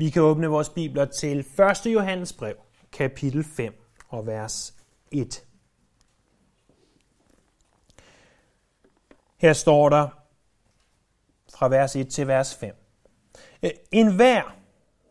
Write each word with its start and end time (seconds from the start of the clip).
Vi 0.00 0.10
kan 0.10 0.22
åbne 0.22 0.46
vores 0.46 0.68
bibler 0.68 1.04
til 1.04 1.38
1. 1.38 1.86
Johannes 1.86 2.32
brev, 2.32 2.56
kapitel 2.92 3.44
5 3.44 3.74
og 4.08 4.26
vers 4.26 4.74
1. 5.12 5.44
Her 9.36 9.52
står 9.52 9.88
der 9.88 10.08
fra 11.54 11.68
vers 11.68 11.96
1 11.96 12.08
til 12.08 12.26
vers 12.26 12.54
5. 12.54 12.74
Øh, 13.62 13.70
en 13.92 14.16
hver, 14.16 14.56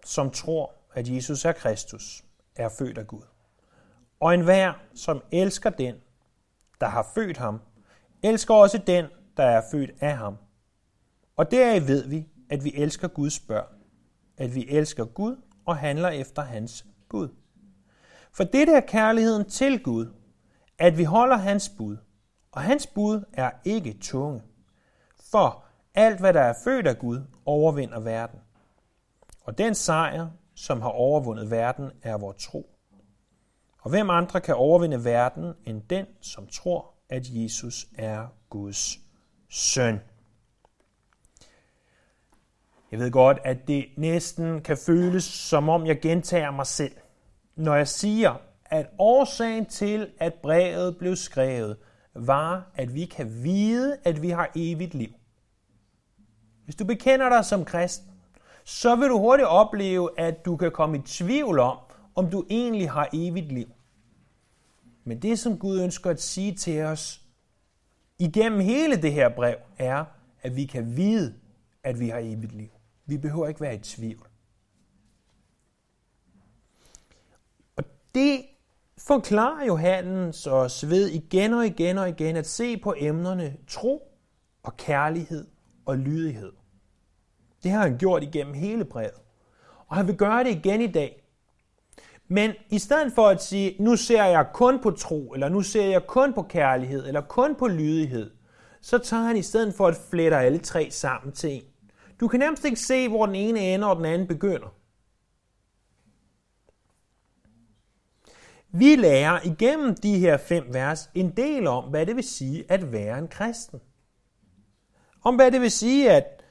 som 0.05 0.31
tror, 0.31 0.73
at 0.93 1.09
Jesus 1.09 1.45
er 1.45 1.51
Kristus, 1.51 2.23
er 2.55 2.69
født 2.69 2.97
af 2.97 3.07
Gud. 3.07 3.23
Og 4.19 4.33
en 4.33 4.41
hver, 4.41 4.73
som 4.95 5.23
elsker 5.31 5.69
den, 5.69 5.95
der 6.81 6.87
har 6.87 7.11
født 7.15 7.37
ham, 7.37 7.61
elsker 8.23 8.53
også 8.53 8.77
den, 8.87 9.05
der 9.37 9.43
er 9.43 9.61
født 9.71 9.91
af 9.99 10.17
ham. 10.17 10.37
Og 11.35 11.51
deraf 11.51 11.87
ved 11.87 12.07
vi, 12.07 12.27
at 12.49 12.63
vi 12.63 12.71
elsker 12.75 13.07
Guds 13.07 13.39
børn. 13.39 13.78
At 14.39 14.55
vi 14.55 14.65
elsker 14.69 15.05
Gud 15.05 15.35
og 15.65 15.77
handler 15.77 16.09
efter 16.09 16.41
hans 16.41 16.85
bud. 17.09 17.29
For 18.31 18.43
det 18.43 18.69
er 18.69 18.79
kærligheden 18.79 19.49
til 19.49 19.83
Gud, 19.83 20.13
at 20.77 20.97
vi 20.97 21.03
holder 21.03 21.37
hans 21.37 21.69
bud. 21.77 21.97
Og 22.51 22.61
hans 22.61 22.87
bud 22.87 23.23
er 23.33 23.51
ikke 23.65 23.97
tunge. 24.01 24.41
For 25.31 25.63
alt, 25.95 26.19
hvad 26.19 26.33
der 26.33 26.41
er 26.41 26.53
født 26.63 26.87
af 26.87 26.99
Gud, 26.99 27.21
overvinder 27.45 27.99
verden. 27.99 28.39
Og 29.43 29.57
den 29.57 29.75
sejr, 29.75 30.27
som 30.55 30.81
har 30.81 30.89
overvundet 30.89 31.51
verden, 31.51 31.91
er 32.01 32.17
vor 32.17 32.31
tro. 32.31 32.69
Og 33.81 33.89
hvem 33.89 34.09
andre 34.09 34.41
kan 34.41 34.55
overvinde 34.55 35.03
verden 35.03 35.53
end 35.65 35.81
den, 35.89 36.05
som 36.21 36.47
tror, 36.47 36.93
at 37.09 37.29
Jesus 37.29 37.87
er 37.97 38.27
Guds 38.49 38.99
søn? 39.49 39.99
Jeg 42.91 42.99
ved 42.99 43.11
godt, 43.11 43.37
at 43.43 43.67
det 43.67 43.85
næsten 43.97 44.61
kan 44.61 44.77
føles, 44.77 45.23
som 45.23 45.69
om 45.69 45.85
jeg 45.85 45.99
gentager 45.99 46.51
mig 46.51 46.67
selv, 46.67 46.95
når 47.55 47.75
jeg 47.75 47.87
siger, 47.87 48.35
at 48.65 48.89
årsagen 48.99 49.65
til, 49.65 50.09
at 50.19 50.33
brevet 50.33 50.97
blev 50.97 51.15
skrevet, 51.15 51.77
var, 52.13 52.71
at 52.75 52.95
vi 52.95 53.05
kan 53.05 53.43
vide, 53.43 53.97
at 54.03 54.21
vi 54.21 54.29
har 54.29 54.51
evigt 54.55 54.93
liv. 54.93 55.09
Hvis 56.65 56.75
du 56.75 56.85
bekender 56.85 57.29
dig 57.29 57.45
som 57.45 57.65
kristen, 57.65 58.11
så 58.63 58.95
vil 58.95 59.09
du 59.09 59.17
hurtigt 59.17 59.47
opleve, 59.47 60.19
at 60.19 60.45
du 60.45 60.57
kan 60.57 60.71
komme 60.71 60.97
i 60.97 61.01
tvivl 61.01 61.59
om, 61.59 61.77
om 62.15 62.29
du 62.29 62.45
egentlig 62.49 62.89
har 62.89 63.09
evigt 63.13 63.51
liv. 63.51 63.67
Men 65.03 65.21
det, 65.21 65.39
som 65.39 65.57
Gud 65.57 65.81
ønsker 65.81 66.09
at 66.09 66.21
sige 66.21 66.55
til 66.55 66.83
os 66.83 67.21
igennem 68.19 68.59
hele 68.59 69.01
det 69.01 69.13
her 69.13 69.29
brev, 69.29 69.55
er, 69.77 70.05
at 70.41 70.55
vi 70.55 70.65
kan 70.65 70.97
vide, 70.97 71.33
at 71.83 71.99
vi 71.99 72.09
har 72.09 72.19
evigt 72.19 72.55
liv. 72.55 72.69
Vi 73.09 73.17
behøver 73.17 73.47
ikke 73.47 73.61
være 73.61 73.75
i 73.75 73.79
tvivl. 73.79 74.27
Og 77.77 77.83
det 78.15 78.41
forklarer 78.97 79.65
Johannes 79.65 80.47
og 80.47 80.69
ved 80.83 81.07
igen 81.07 81.53
og 81.53 81.65
igen 81.65 81.97
og 81.97 82.09
igen 82.09 82.35
at 82.35 82.47
se 82.47 82.77
på 82.77 82.95
emnerne 82.97 83.57
tro 83.67 84.17
og 84.63 84.77
kærlighed 84.77 85.47
og 85.85 85.97
lydighed. 85.97 86.51
Det 87.63 87.71
har 87.71 87.81
han 87.81 87.97
gjort 87.97 88.23
igennem 88.23 88.53
hele 88.53 88.85
brevet. 88.85 89.21
Og 89.87 89.95
han 89.95 90.07
vil 90.07 90.17
gøre 90.17 90.43
det 90.43 90.49
igen 90.49 90.81
i 90.81 90.91
dag. 90.91 91.23
Men 92.27 92.51
i 92.69 92.79
stedet 92.79 93.13
for 93.13 93.27
at 93.27 93.43
sige, 93.43 93.75
nu 93.83 93.95
ser 93.95 94.25
jeg 94.25 94.47
kun 94.53 94.81
på 94.81 94.91
tro, 94.91 95.33
eller 95.33 95.49
nu 95.49 95.61
ser 95.61 95.85
jeg 95.85 96.07
kun 96.07 96.33
på 96.33 96.41
kærlighed, 96.41 97.07
eller 97.07 97.21
kun 97.21 97.55
på 97.55 97.67
lydighed, 97.67 98.31
så 98.81 98.97
tager 98.97 99.23
han 99.23 99.37
i 99.37 99.41
stedet 99.41 99.73
for 99.73 99.87
at 99.87 99.95
flette 100.09 100.37
alle 100.37 100.59
tre 100.59 100.91
sammen 100.91 101.33
til 101.33 101.51
en. 101.51 101.63
Du 102.19 102.27
kan 102.27 102.39
nærmest 102.39 102.65
ikke 102.65 102.79
se, 102.79 103.09
hvor 103.09 103.25
den 103.25 103.35
ene 103.35 103.59
ender 103.59 103.87
og 103.87 103.95
den 103.95 104.05
anden 104.05 104.27
begynder. 104.27 104.67
Vi 108.71 108.95
lærer 108.95 109.39
igennem 109.45 109.95
de 109.95 110.19
her 110.19 110.37
fem 110.37 110.73
vers 110.73 111.09
en 111.13 111.37
del 111.37 111.67
om, 111.67 111.83
hvad 111.89 112.05
det 112.05 112.15
vil 112.15 112.23
sige 112.23 112.71
at 112.71 112.91
være 112.91 113.19
en 113.19 113.27
kristen. 113.27 113.79
Om 115.23 115.35
hvad 115.35 115.51
det 115.51 115.61
vil 115.61 115.71
sige 115.71 116.11
at 116.11 116.43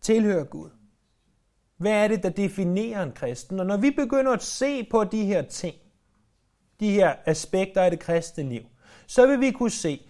tilhøre 0.00 0.44
Gud. 0.44 0.70
Hvad 1.76 1.92
er 1.92 2.08
det, 2.08 2.22
der 2.22 2.28
definerer 2.28 3.02
en 3.02 3.12
kristen? 3.12 3.60
Og 3.60 3.66
når 3.66 3.76
vi 3.76 3.90
begynder 3.90 4.32
at 4.32 4.42
se 4.42 4.84
på 4.84 5.04
de 5.04 5.24
her 5.24 5.42
ting, 5.42 5.76
de 6.80 6.90
her 6.90 7.16
aspekter 7.26 7.82
af 7.82 7.90
det 7.90 8.00
kristne 8.00 8.48
liv, 8.48 8.62
så 9.06 9.26
vil 9.26 9.40
vi 9.40 9.50
kunne 9.50 9.70
se, 9.70 10.08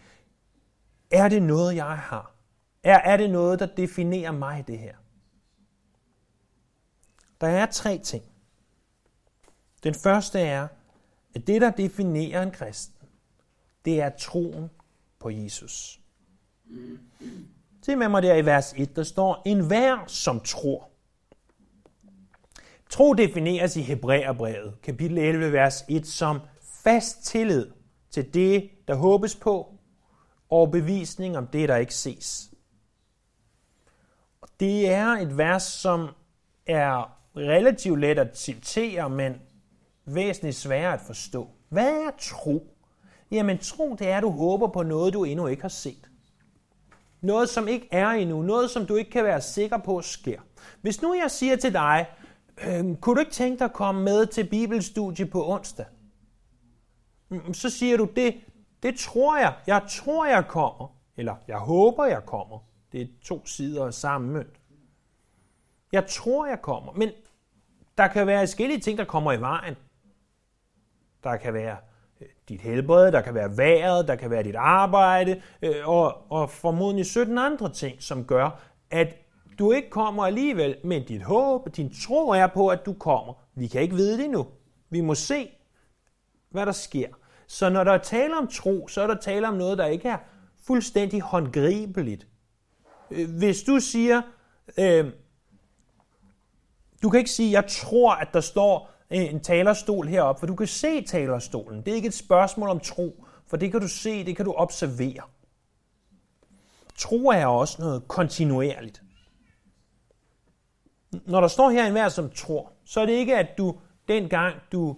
er 1.10 1.28
det 1.28 1.42
noget, 1.42 1.76
jeg 1.76 1.98
har? 1.98 2.31
Er, 2.82 2.98
er 2.98 3.16
det 3.16 3.30
noget, 3.30 3.58
der 3.58 3.66
definerer 3.66 4.32
mig, 4.32 4.64
det 4.66 4.78
her? 4.78 4.94
Der 7.40 7.46
er 7.46 7.66
tre 7.66 7.98
ting. 7.98 8.24
Den 9.84 9.94
første 9.94 10.40
er, 10.40 10.68
at 11.34 11.46
det, 11.46 11.60
der 11.60 11.70
definerer 11.70 12.42
en 12.42 12.50
kristen, 12.50 13.08
det 13.84 14.00
er 14.00 14.10
troen 14.18 14.70
på 15.18 15.30
Jesus. 15.30 16.00
Se 17.82 17.96
med 17.96 18.08
mig 18.08 18.22
der 18.22 18.34
i 18.34 18.46
vers 18.46 18.74
1, 18.76 18.96
der 18.96 19.02
står, 19.02 19.42
en 19.46 19.66
hver 19.66 20.04
som 20.06 20.40
tror. 20.40 20.88
Tro 22.90 23.12
defineres 23.12 23.76
i 23.76 23.82
Hebræerbrevet, 23.82 24.74
kapitel 24.82 25.18
11, 25.18 25.52
vers 25.52 25.84
1, 25.88 26.06
som 26.06 26.40
fast 26.62 27.24
tillid 27.24 27.70
til 28.10 28.34
det, 28.34 28.70
der 28.88 28.94
håbes 28.94 29.36
på, 29.36 29.74
og 30.50 30.70
bevisning 30.70 31.38
om 31.38 31.46
det, 31.46 31.68
der 31.68 31.76
ikke 31.76 31.94
ses. 31.94 32.51
Det 34.60 34.90
er 34.90 35.06
et 35.06 35.38
vers, 35.38 35.62
som 35.62 36.08
er 36.66 37.18
relativt 37.36 38.00
let 38.00 38.18
at 38.18 38.38
citere, 38.38 39.10
men 39.10 39.40
væsentligt 40.04 40.56
sværere 40.56 40.92
at 40.92 41.00
forstå. 41.00 41.48
Hvad 41.68 41.90
er 41.90 42.10
tro? 42.18 42.76
Jamen 43.30 43.58
tro, 43.58 43.96
det 43.98 44.08
er, 44.08 44.16
at 44.16 44.22
du 44.22 44.30
håber 44.30 44.68
på 44.68 44.82
noget, 44.82 45.14
du 45.14 45.24
endnu 45.24 45.46
ikke 45.46 45.62
har 45.62 45.68
set. 45.68 46.08
Noget, 47.20 47.48
som 47.48 47.68
ikke 47.68 47.88
er 47.90 48.08
endnu. 48.08 48.42
Noget, 48.42 48.70
som 48.70 48.86
du 48.86 48.94
ikke 48.96 49.10
kan 49.10 49.24
være 49.24 49.40
sikker 49.40 49.78
på 49.78 50.00
sker. 50.02 50.40
Hvis 50.80 51.02
nu 51.02 51.14
jeg 51.14 51.30
siger 51.30 51.56
til 51.56 51.72
dig, 51.72 52.06
øh, 52.66 52.96
kunne 52.96 53.14
du 53.14 53.20
ikke 53.20 53.32
tænke 53.32 53.58
dig 53.58 53.64
at 53.64 53.72
komme 53.72 54.02
med 54.02 54.26
til 54.26 54.48
bibelstudie 54.48 55.26
på 55.26 55.52
onsdag? 55.52 55.86
Mm, 57.28 57.54
så 57.54 57.70
siger 57.70 57.96
du, 57.96 58.08
det, 58.16 58.34
det 58.82 58.98
tror 58.98 59.38
jeg. 59.38 59.54
Jeg 59.66 59.82
tror, 59.90 60.26
jeg 60.26 60.44
kommer. 60.48 60.96
Eller 61.16 61.34
jeg 61.48 61.58
håber, 61.58 62.04
jeg 62.04 62.22
kommer. 62.26 62.58
Det 62.92 63.00
er 63.00 63.06
to 63.24 63.46
sider 63.46 63.86
af 63.86 63.94
samme 63.94 64.32
mønt. 64.32 64.60
Jeg 65.92 66.06
tror, 66.06 66.46
jeg 66.46 66.62
kommer. 66.62 66.92
Men 66.92 67.10
der 67.98 68.08
kan 68.08 68.26
være 68.26 68.40
forskellige 68.40 68.80
ting, 68.80 68.98
der 68.98 69.04
kommer 69.04 69.32
i 69.32 69.40
vejen. 69.40 69.74
Der 71.24 71.36
kan 71.36 71.54
være 71.54 71.76
øh, 72.20 72.28
dit 72.48 72.60
helbred, 72.60 73.12
der 73.12 73.20
kan 73.20 73.34
være 73.34 73.56
vejret, 73.56 74.08
der 74.08 74.16
kan 74.16 74.30
være 74.30 74.42
dit 74.42 74.54
arbejde, 74.54 75.42
øh, 75.62 75.88
og, 75.88 76.32
og 76.32 76.50
formodentlig 76.50 77.06
17 77.06 77.38
andre 77.38 77.72
ting, 77.72 78.02
som 78.02 78.24
gør, 78.24 78.60
at 78.90 79.16
du 79.58 79.72
ikke 79.72 79.90
kommer 79.90 80.24
alligevel, 80.24 80.76
men 80.84 81.04
dit 81.04 81.22
håb, 81.22 81.76
din 81.76 81.94
tro 81.94 82.28
er 82.28 82.46
på, 82.46 82.68
at 82.68 82.86
du 82.86 82.92
kommer. 82.92 83.34
Vi 83.54 83.66
kan 83.66 83.80
ikke 83.80 83.94
vide 83.94 84.22
det 84.22 84.30
nu. 84.30 84.46
Vi 84.90 85.00
må 85.00 85.14
se, 85.14 85.50
hvad 86.50 86.66
der 86.66 86.72
sker. 86.72 87.08
Så 87.46 87.70
når 87.70 87.84
der 87.84 87.92
er 87.92 87.98
tale 87.98 88.38
om 88.38 88.46
tro, 88.46 88.88
så 88.88 89.02
er 89.02 89.06
der 89.06 89.14
tale 89.14 89.48
om 89.48 89.54
noget, 89.54 89.78
der 89.78 89.86
ikke 89.86 90.08
er 90.08 90.18
fuldstændig 90.66 91.20
håndgribeligt. 91.20 92.26
Hvis 93.28 93.62
du 93.62 93.80
siger, 93.80 94.22
øh, 94.78 95.12
du 97.02 97.10
kan 97.10 97.18
ikke 97.18 97.30
sige, 97.30 97.52
jeg 97.52 97.64
tror, 97.68 98.14
at 98.14 98.28
der 98.32 98.40
står 98.40 98.90
øh, 99.10 99.24
en 99.24 99.40
talerstol 99.40 100.08
heroppe, 100.08 100.40
for 100.40 100.46
du 100.46 100.54
kan 100.54 100.66
se 100.66 101.04
talerstolen. 101.04 101.82
Det 101.82 101.90
er 101.90 101.94
ikke 101.94 102.08
et 102.08 102.14
spørgsmål 102.14 102.68
om 102.68 102.80
tro, 102.80 103.24
for 103.46 103.56
det 103.56 103.70
kan 103.70 103.80
du 103.80 103.88
se, 103.88 104.24
det 104.24 104.36
kan 104.36 104.44
du 104.44 104.52
observere. 104.52 105.22
Tro 106.96 107.28
er 107.28 107.46
også 107.46 107.82
noget 107.82 108.08
kontinuerligt. 108.08 109.02
Når 111.26 111.40
der 111.40 111.48
står 111.48 111.70
her 111.70 111.86
en 111.86 111.92
hver 111.92 112.08
som 112.08 112.30
tror, 112.30 112.72
så 112.84 113.00
er 113.00 113.06
det 113.06 113.12
ikke, 113.12 113.36
at 113.36 113.58
du 113.58 113.74
dengang 114.08 114.56
du 114.72 114.96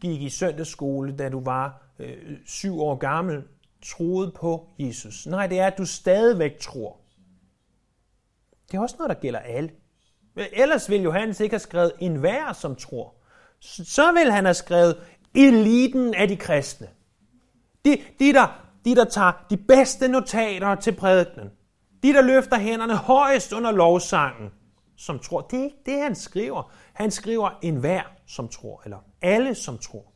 gik 0.00 0.22
i 0.22 0.30
søndagsskole, 0.30 1.16
da 1.16 1.28
du 1.28 1.40
var 1.40 1.82
øh, 1.98 2.38
syv 2.46 2.80
år 2.80 2.94
gammel, 2.94 3.42
troede 3.82 4.30
på 4.30 4.68
Jesus. 4.78 5.26
Nej, 5.26 5.46
det 5.46 5.60
er, 5.60 5.66
at 5.66 5.78
du 5.78 5.86
stadigvæk 5.86 6.58
tror. 6.58 7.01
Det 8.72 8.78
er 8.78 8.82
også 8.82 8.96
noget, 8.98 9.08
der 9.08 9.20
gælder 9.20 9.38
alle. 9.38 9.70
Ellers 10.36 10.90
vil 10.90 11.02
Johannes 11.02 11.40
ikke 11.40 11.52
have 11.52 11.60
skrevet 11.60 11.92
en 12.00 12.22
vær, 12.22 12.52
som 12.52 12.76
tror. 12.76 13.14
Så 13.60 14.12
vil 14.12 14.32
han 14.32 14.44
have 14.44 14.54
skrevet 14.54 14.96
eliten 15.34 16.14
af 16.14 16.28
de 16.28 16.36
kristne. 16.36 16.88
De, 17.84 17.98
de, 18.18 18.32
der, 18.32 18.66
de, 18.84 18.94
der 18.94 19.04
tager 19.04 19.32
de 19.50 19.56
bedste 19.56 20.08
notater 20.08 20.74
til 20.74 20.92
prædikenen. 20.92 21.50
De, 22.02 22.12
der 22.12 22.22
løfter 22.22 22.58
hænderne 22.58 22.96
højst 22.96 23.52
under 23.52 23.70
lovsangen, 23.70 24.50
som 24.96 25.18
tror. 25.18 25.40
Det 25.40 25.58
er 25.58 25.64
ikke 25.64 25.82
det, 25.86 26.02
han 26.02 26.14
skriver. 26.14 26.72
Han 26.92 27.10
skriver 27.10 27.58
en 27.62 27.76
hver 27.76 28.02
som 28.26 28.48
tror, 28.48 28.82
eller 28.84 28.98
alle 29.22 29.54
som 29.54 29.78
tror. 29.78 30.12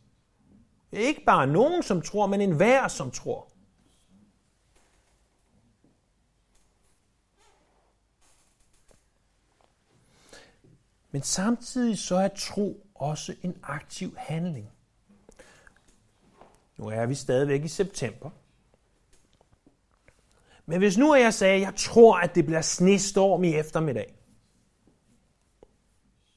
Ikke 0.93 1.23
bare 1.27 1.47
nogen 1.47 1.83
som 1.83 2.03
tror, 2.03 2.27
men 2.27 2.41
en 2.41 2.53
hver 2.53 2.89
som 2.89 3.11
tror. 3.11 3.53
Men 11.11 11.23
samtidig 11.23 11.99
så 11.99 12.17
er 12.17 12.29
tro 12.29 12.87
også 12.95 13.35
en 13.43 13.59
aktiv 13.63 14.17
handling. 14.17 14.71
Nu 16.77 16.87
er 16.87 17.07
vi 17.07 17.15
stadigvæk 17.15 17.65
i 17.65 17.69
september. 17.69 18.31
Men 20.67 20.79
hvis 20.79 20.99
nu 20.99 21.15
jeg 21.15 21.35
sagde, 21.35 21.55
at 21.55 21.61
jeg 21.61 21.75
tror, 21.77 22.19
at 22.19 22.35
det 22.35 22.47
bliver 22.47 22.61
snestorm 22.61 23.45
i 23.45 23.55
eftermiddag, 23.55 24.15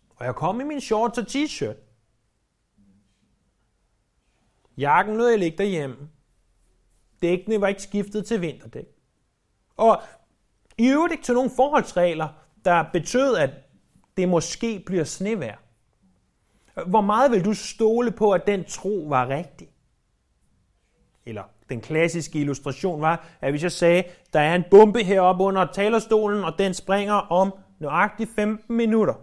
og 0.10 0.26
jeg 0.26 0.36
kom 0.36 0.62
i 0.62 0.64
min 0.64 0.82
shorts 0.82 1.18
og 1.18 1.26
t-shirt, 1.30 1.78
jakken 4.78 5.18
lød 5.18 5.28
jeg 5.28 5.40
ligge 5.40 5.58
derhjemme, 5.58 6.10
dækkene 7.22 7.62
var 7.62 7.68
ikke 7.68 7.82
skiftet 7.82 8.26
til 8.26 8.42
vinterdæk, 8.42 8.88
og 9.78 10.02
i 10.78 10.88
øvrigt 10.88 11.12
ikke 11.12 11.24
til 11.24 11.34
nogle 11.34 11.52
forholdsregler, 11.56 12.30
der 12.66 12.92
betød, 12.94 13.36
at 13.36 13.69
det 14.20 14.30
måske 14.30 14.84
bliver 14.86 15.04
snevær. 15.04 15.56
Hvor 16.88 17.02
meget 17.02 17.32
vil 17.32 17.46
du 17.46 17.54
stole 17.54 18.12
på, 18.12 18.32
at 18.32 18.48
den 18.48 18.64
tro 18.64 19.06
var 19.08 19.28
rigtig? 19.28 19.68
Eller 21.26 21.44
den 21.70 21.82
klassiske 21.82 22.40
illustration 22.40 23.02
var, 23.02 23.28
at 23.42 23.52
hvis 23.52 23.64
jeg 23.64 23.72
sagde, 23.72 24.04
der 24.34 24.40
er 24.40 24.56
en 24.56 24.64
bombe 24.72 25.04
heroppe 25.04 25.44
under 25.44 25.66
talerstolen, 25.66 26.44
og 26.44 26.54
den 26.58 26.74
springer 26.74 27.14
om 27.14 27.54
nøjagtigt 27.80 28.30
15 28.36 28.76
minutter. 28.76 29.14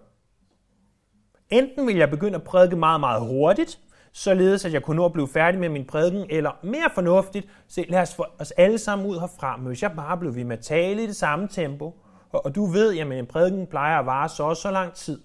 Enten 1.50 1.86
vil 1.86 1.96
jeg 1.96 2.10
begynde 2.10 2.34
at 2.34 2.42
prædike 2.42 2.76
meget, 2.76 3.00
meget 3.00 3.26
hurtigt, 3.26 3.80
således 4.12 4.64
at 4.64 4.72
jeg 4.72 4.82
kunne 4.82 4.96
nå 4.96 5.04
at 5.04 5.12
blive 5.12 5.28
færdig 5.28 5.60
med 5.60 5.68
min 5.68 5.86
prædiken, 5.86 6.26
eller 6.30 6.50
mere 6.62 6.90
fornuftigt, 6.94 7.48
se, 7.68 7.86
lad 7.88 8.00
os 8.00 8.14
få 8.14 8.24
os 8.38 8.50
alle 8.50 8.78
sammen 8.78 9.06
ud 9.06 9.20
herfra. 9.20 9.56
Men 9.56 9.66
hvis 9.66 9.82
jeg 9.82 9.92
bare 9.96 10.18
blev 10.18 10.34
ved 10.34 10.44
med 10.44 10.58
at 10.58 10.64
tale 10.64 11.04
i 11.04 11.06
det 11.06 11.16
samme 11.16 11.48
tempo, 11.48 11.94
og, 12.32 12.44
og 12.44 12.54
du 12.54 12.66
ved, 12.66 12.98
at 12.98 13.12
en 13.12 13.26
prædiken 13.26 13.66
plejer 13.66 13.98
at 13.98 14.06
vare 14.06 14.28
så 14.28 14.42
og 14.42 14.56
så 14.56 14.70
lang 14.70 14.92
tid, 14.92 15.20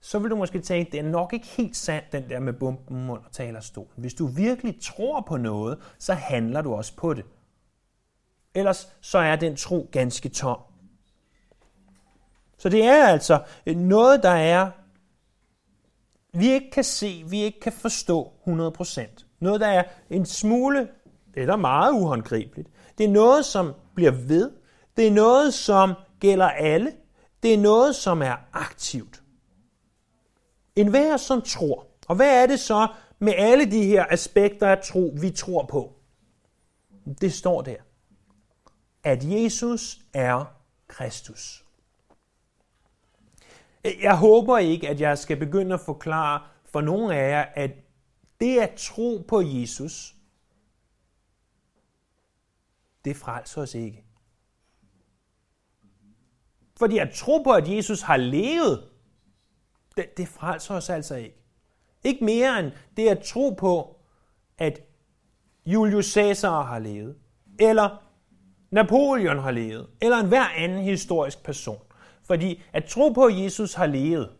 så 0.00 0.18
vil 0.18 0.30
du 0.30 0.36
måske 0.36 0.60
tænke, 0.60 0.92
det 0.92 1.00
er 1.00 1.04
nok 1.04 1.32
ikke 1.32 1.46
helt 1.46 1.76
sandt, 1.76 2.12
den 2.12 2.28
der 2.28 2.38
med 2.38 2.52
bomben 2.52 3.10
under 3.10 3.28
talerstolen. 3.32 3.92
Hvis 3.96 4.14
du 4.14 4.26
virkelig 4.26 4.78
tror 4.82 5.20
på 5.20 5.36
noget, 5.36 5.78
så 5.98 6.14
handler 6.14 6.62
du 6.62 6.74
også 6.74 6.96
på 6.96 7.14
det. 7.14 7.24
Ellers 8.54 8.92
så 9.00 9.18
er 9.18 9.36
den 9.36 9.56
tro 9.56 9.88
ganske 9.92 10.28
tom. 10.28 10.58
Så 12.58 12.68
det 12.68 12.84
er 12.84 13.06
altså 13.06 13.42
noget, 13.66 14.22
der 14.22 14.30
er, 14.30 14.70
vi 16.32 16.52
ikke 16.52 16.70
kan 16.70 16.84
se, 16.84 17.24
vi 17.28 17.42
ikke 17.42 17.60
kan 17.60 17.72
forstå 17.72 18.32
100%. 18.46 19.24
Noget, 19.40 19.60
der 19.60 19.66
er 19.66 19.82
en 20.10 20.26
smule 20.26 20.88
eller 21.34 21.56
meget 21.56 21.92
uhåndgribeligt. 21.92 22.68
Det 22.98 23.06
er 23.06 23.10
noget, 23.10 23.44
som 23.44 23.72
bliver 23.94 24.10
ved. 24.10 24.50
Det 24.96 25.06
er 25.06 25.10
noget, 25.10 25.54
som 25.54 25.94
gælder 26.24 26.48
alle. 26.48 26.92
Det 27.42 27.54
er 27.54 27.58
noget, 27.58 27.96
som 27.96 28.22
er 28.22 28.36
aktivt. 28.52 29.22
En 30.76 30.88
hver, 30.88 31.16
som 31.16 31.42
tror. 31.42 31.86
Og 32.08 32.16
hvad 32.16 32.42
er 32.42 32.46
det 32.46 32.60
så 32.60 32.88
med 33.18 33.34
alle 33.36 33.70
de 33.70 33.84
her 33.84 34.06
aspekter 34.10 34.68
af 34.68 34.82
tro, 34.84 35.14
vi 35.20 35.30
tror 35.30 35.66
på? 35.66 35.92
Det 37.20 37.32
står 37.32 37.62
der. 37.62 37.76
At 39.02 39.24
Jesus 39.24 39.98
er 40.14 40.44
Kristus. 40.88 41.64
Jeg 44.02 44.18
håber 44.18 44.58
ikke, 44.58 44.88
at 44.88 45.00
jeg 45.00 45.18
skal 45.18 45.36
begynde 45.36 45.74
at 45.74 45.80
forklare 45.80 46.42
for 46.64 46.80
nogen 46.80 47.10
af 47.10 47.30
jer, 47.30 47.46
at 47.54 47.70
det 48.40 48.58
at 48.58 48.74
tro 48.76 49.24
på 49.28 49.40
Jesus, 49.40 50.14
det 53.04 53.16
frelser 53.16 53.62
os 53.62 53.74
ikke. 53.74 54.03
Fordi 56.78 56.98
at 56.98 57.10
tro 57.14 57.38
på, 57.42 57.50
at 57.50 57.76
Jesus 57.76 58.02
har 58.02 58.16
levet, 58.16 58.84
det, 59.96 60.16
det 60.16 60.28
frelser 60.28 60.74
os 60.74 60.90
altså 60.90 61.14
ikke. 61.14 61.36
Ikke 62.04 62.24
mere 62.24 62.60
end 62.60 62.72
det 62.96 63.08
at 63.08 63.22
tro 63.22 63.50
på, 63.50 63.96
at 64.58 64.80
Julius 65.66 66.06
Caesar 66.06 66.62
har 66.62 66.78
levet, 66.78 67.16
eller 67.60 68.02
Napoleon 68.70 69.38
har 69.38 69.50
levet, 69.50 69.86
eller 70.00 70.16
en 70.16 70.28
hver 70.28 70.48
anden 70.48 70.82
historisk 70.82 71.44
person. 71.44 71.78
Fordi 72.22 72.62
at 72.72 72.84
tro 72.84 73.08
på, 73.08 73.24
at 73.24 73.38
Jesus 73.38 73.74
har 73.74 73.86
levet, 73.86 74.30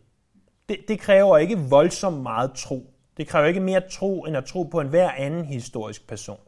det, 0.69 0.78
det 0.88 1.00
kræver 1.00 1.38
ikke 1.38 1.58
voldsomt 1.58 2.22
meget 2.22 2.52
tro. 2.52 2.94
Det 3.16 3.28
kræver 3.28 3.46
ikke 3.46 3.60
mere 3.60 3.82
tro, 3.90 4.25
end 4.25 4.36
at 4.36 4.44
tro 4.44 4.62
på 4.62 4.81
en 4.81 4.88
hver 4.88 5.10
anden 5.10 5.44
historisk 5.44 6.08
person. 6.08 6.40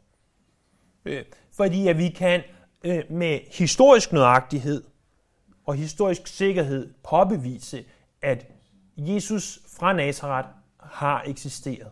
Øh, 1.05 1.25
fordi 1.51 1.87
at 1.87 1.97
vi 1.97 2.09
kan 2.09 2.43
øh, 2.83 3.03
med 3.09 3.39
historisk 3.51 4.13
nøjagtighed 4.13 4.83
og 5.67 5.75
historisk 5.75 6.27
sikkerhed 6.27 6.93
påbevise, 7.03 7.85
at 8.21 8.47
Jesus 8.97 9.59
fra 9.77 9.93
Nazareth 9.93 10.49
har 10.79 11.23
eksisteret. 11.25 11.91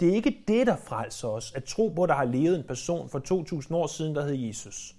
Det 0.00 0.08
er 0.08 0.14
ikke 0.14 0.44
det, 0.48 0.66
der 0.66 0.76
frelser 0.76 1.28
os, 1.28 1.52
at 1.54 1.64
tro 1.64 1.88
på, 1.88 2.02
at 2.02 2.08
der 2.08 2.14
har 2.14 2.24
levet 2.24 2.56
en 2.56 2.66
person 2.66 3.08
for 3.08 3.18
2000 3.18 3.76
år 3.76 3.86
siden, 3.86 4.14
der 4.14 4.24
hed 4.24 4.34
Jesus. 4.34 4.94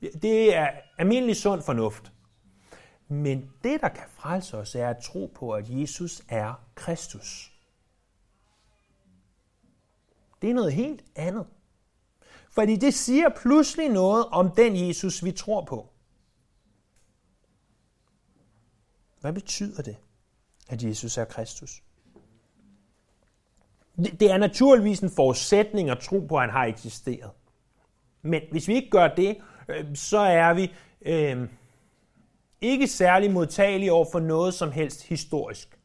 Det 0.00 0.56
er 0.56 0.70
almindelig 0.98 1.36
sund 1.36 1.62
fornuft. 1.62 2.12
Men 3.08 3.50
det, 3.64 3.80
der 3.80 3.88
kan 3.88 4.04
frelse 4.08 4.58
os, 4.58 4.74
er 4.74 4.88
at 4.88 5.02
tro 5.02 5.32
på, 5.34 5.50
at 5.50 5.64
Jesus 5.68 6.22
er 6.28 6.60
Kristus. 6.74 7.52
Det 10.42 10.50
er 10.50 10.54
noget 10.54 10.72
helt 10.72 11.04
andet. 11.16 11.46
Fordi 12.50 12.76
det 12.76 12.94
siger 12.94 13.28
pludselig 13.28 13.88
noget 13.88 14.26
om 14.26 14.50
den 14.50 14.88
Jesus, 14.88 15.24
vi 15.24 15.32
tror 15.32 15.64
på. 15.64 15.91
Hvad 19.22 19.32
betyder 19.32 19.82
det? 19.82 19.96
at 20.68 20.82
Jesus 20.82 21.18
er 21.18 21.24
Kristus. 21.24 21.82
Det 23.96 24.30
er 24.30 24.36
naturligvis 24.36 25.00
en 25.00 25.10
forudsætning 25.10 25.90
at 25.90 25.98
tro 25.98 26.20
på, 26.20 26.36
at 26.36 26.40
han 26.40 26.50
har 26.50 26.64
eksisteret. 26.64 27.30
Men 28.22 28.42
hvis 28.50 28.68
vi 28.68 28.74
ikke 28.74 28.90
gør 28.90 29.14
det, 29.14 29.36
øh, 29.68 29.96
så 29.96 30.18
er 30.18 30.54
vi 30.54 30.72
øh, 31.02 31.48
ikke 32.60 32.88
særlig 32.88 33.30
modtagelige 33.30 33.92
over 33.92 34.06
for 34.12 34.20
noget 34.20 34.54
som 34.54 34.72
helst 34.72 35.02
historisk. 35.02 35.78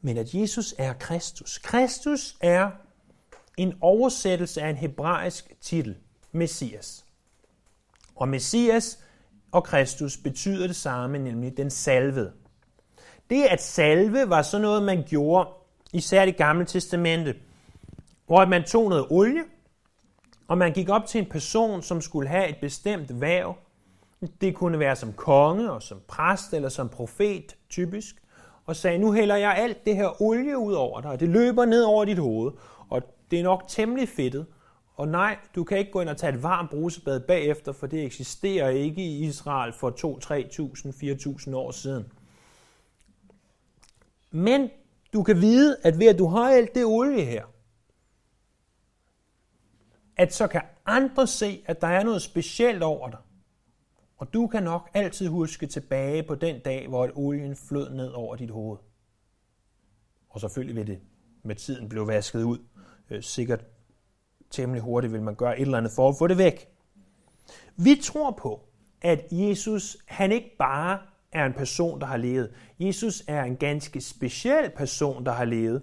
Men 0.00 0.16
at 0.16 0.34
Jesus 0.34 0.74
er 0.78 0.92
Kristus. 0.92 1.58
Kristus 1.58 2.36
er 2.40 2.70
en 3.56 3.74
oversættelse 3.80 4.62
af 4.62 4.70
en 4.70 4.76
hebraisk 4.76 5.60
titel, 5.60 5.96
Messias. 6.32 7.04
Og 8.20 8.28
Messias 8.28 8.98
og 9.52 9.64
Kristus 9.64 10.16
betyder 10.16 10.66
det 10.66 10.76
samme, 10.76 11.18
nemlig 11.18 11.56
den 11.56 11.70
salvede. 11.70 12.32
Det 13.30 13.44
at 13.44 13.62
salve 13.62 14.30
var 14.30 14.42
så 14.42 14.58
noget, 14.58 14.82
man 14.82 15.04
gjorde, 15.08 15.48
især 15.92 16.22
i 16.22 16.30
gamle 16.30 16.64
testamente, 16.64 17.34
hvor 18.26 18.44
man 18.44 18.64
tog 18.64 18.88
noget 18.88 19.06
olie, 19.10 19.42
og 20.48 20.58
man 20.58 20.72
gik 20.72 20.88
op 20.88 21.06
til 21.06 21.18
en 21.18 21.26
person, 21.30 21.82
som 21.82 22.00
skulle 22.00 22.28
have 22.28 22.48
et 22.48 22.56
bestemt 22.60 23.20
værv. 23.20 23.56
Det 24.40 24.54
kunne 24.54 24.78
være 24.78 24.96
som 24.96 25.12
konge 25.12 25.72
og 25.72 25.82
som 25.82 26.00
præst 26.08 26.54
eller 26.54 26.68
som 26.68 26.88
profet, 26.88 27.56
typisk. 27.70 28.16
Og 28.66 28.76
sagde, 28.76 28.98
nu 28.98 29.12
hælder 29.12 29.36
jeg 29.36 29.54
alt 29.56 29.84
det 29.86 29.96
her 29.96 30.22
olie 30.22 30.58
ud 30.58 30.72
over 30.72 31.00
dig, 31.00 31.10
og 31.10 31.20
det 31.20 31.28
løber 31.28 31.64
ned 31.64 31.82
over 31.82 32.04
dit 32.04 32.18
hoved. 32.18 32.52
Og 32.88 33.02
det 33.30 33.38
er 33.38 33.42
nok 33.42 33.64
temmelig 33.68 34.08
fedtet, 34.08 34.46
og 35.00 35.08
nej, 35.08 35.38
du 35.54 35.64
kan 35.64 35.78
ikke 35.78 35.90
gå 35.90 36.00
ind 36.00 36.08
og 36.08 36.16
tage 36.16 36.34
et 36.34 36.42
varmt 36.42 36.70
brusebad 36.70 37.20
bagefter, 37.20 37.72
for 37.72 37.86
det 37.86 38.04
eksisterer 38.04 38.68
ikke 38.68 39.02
i 39.02 39.24
Israel 39.24 39.72
for 39.72 39.90
2, 39.90 40.18
3.000, 40.24 40.28
4.000 40.28 41.54
år 41.54 41.70
siden. 41.70 42.12
Men 44.30 44.70
du 45.12 45.22
kan 45.22 45.40
vide, 45.40 45.76
at 45.82 45.98
ved 45.98 46.06
at 46.06 46.18
du 46.18 46.26
har 46.26 46.50
alt 46.50 46.74
det 46.74 46.84
olie 46.84 47.24
her, 47.24 47.44
at 50.16 50.34
så 50.34 50.46
kan 50.46 50.62
andre 50.86 51.26
se, 51.26 51.62
at 51.66 51.80
der 51.80 51.88
er 51.88 52.04
noget 52.04 52.22
specielt 52.22 52.82
over 52.82 53.10
dig. 53.10 53.20
Og 54.16 54.32
du 54.32 54.46
kan 54.46 54.62
nok 54.62 54.90
altid 54.94 55.28
huske 55.28 55.66
tilbage 55.66 56.22
på 56.22 56.34
den 56.34 56.60
dag, 56.60 56.88
hvor 56.88 57.04
et 57.04 57.12
olien 57.14 57.56
flød 57.56 57.90
ned 57.90 58.08
over 58.08 58.36
dit 58.36 58.50
hoved. 58.50 58.78
Og 60.28 60.40
selvfølgelig 60.40 60.76
vil 60.76 60.86
det 60.86 61.00
med 61.42 61.54
tiden 61.54 61.88
blive 61.88 62.06
vasket 62.06 62.42
ud, 62.42 62.58
øh, 63.10 63.22
sikkert 63.22 63.64
temmelig 64.50 64.82
hurtigt 64.82 65.12
vil 65.12 65.22
man 65.22 65.34
gøre 65.34 65.58
et 65.58 65.62
eller 65.62 65.78
andet 65.78 65.92
for 65.96 66.08
at 66.08 66.14
få 66.18 66.26
det 66.26 66.38
væk. 66.38 66.68
Vi 67.76 68.00
tror 68.02 68.30
på, 68.30 68.60
at 69.02 69.24
Jesus, 69.30 69.96
han 70.06 70.32
ikke 70.32 70.56
bare 70.58 70.98
er 71.32 71.46
en 71.46 71.52
person, 71.52 72.00
der 72.00 72.06
har 72.06 72.16
levet. 72.16 72.50
Jesus 72.80 73.22
er 73.26 73.42
en 73.42 73.56
ganske 73.56 74.00
speciel 74.00 74.70
person, 74.76 75.26
der 75.26 75.32
har 75.32 75.44
levet. 75.44 75.82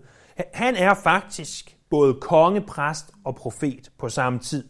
Han 0.53 0.75
er 0.75 0.93
faktisk 0.93 1.77
både 1.89 2.13
konge, 2.13 2.61
præst 2.61 3.11
og 3.23 3.35
profet 3.35 3.91
på 3.97 4.09
samme 4.09 4.39
tid. 4.39 4.67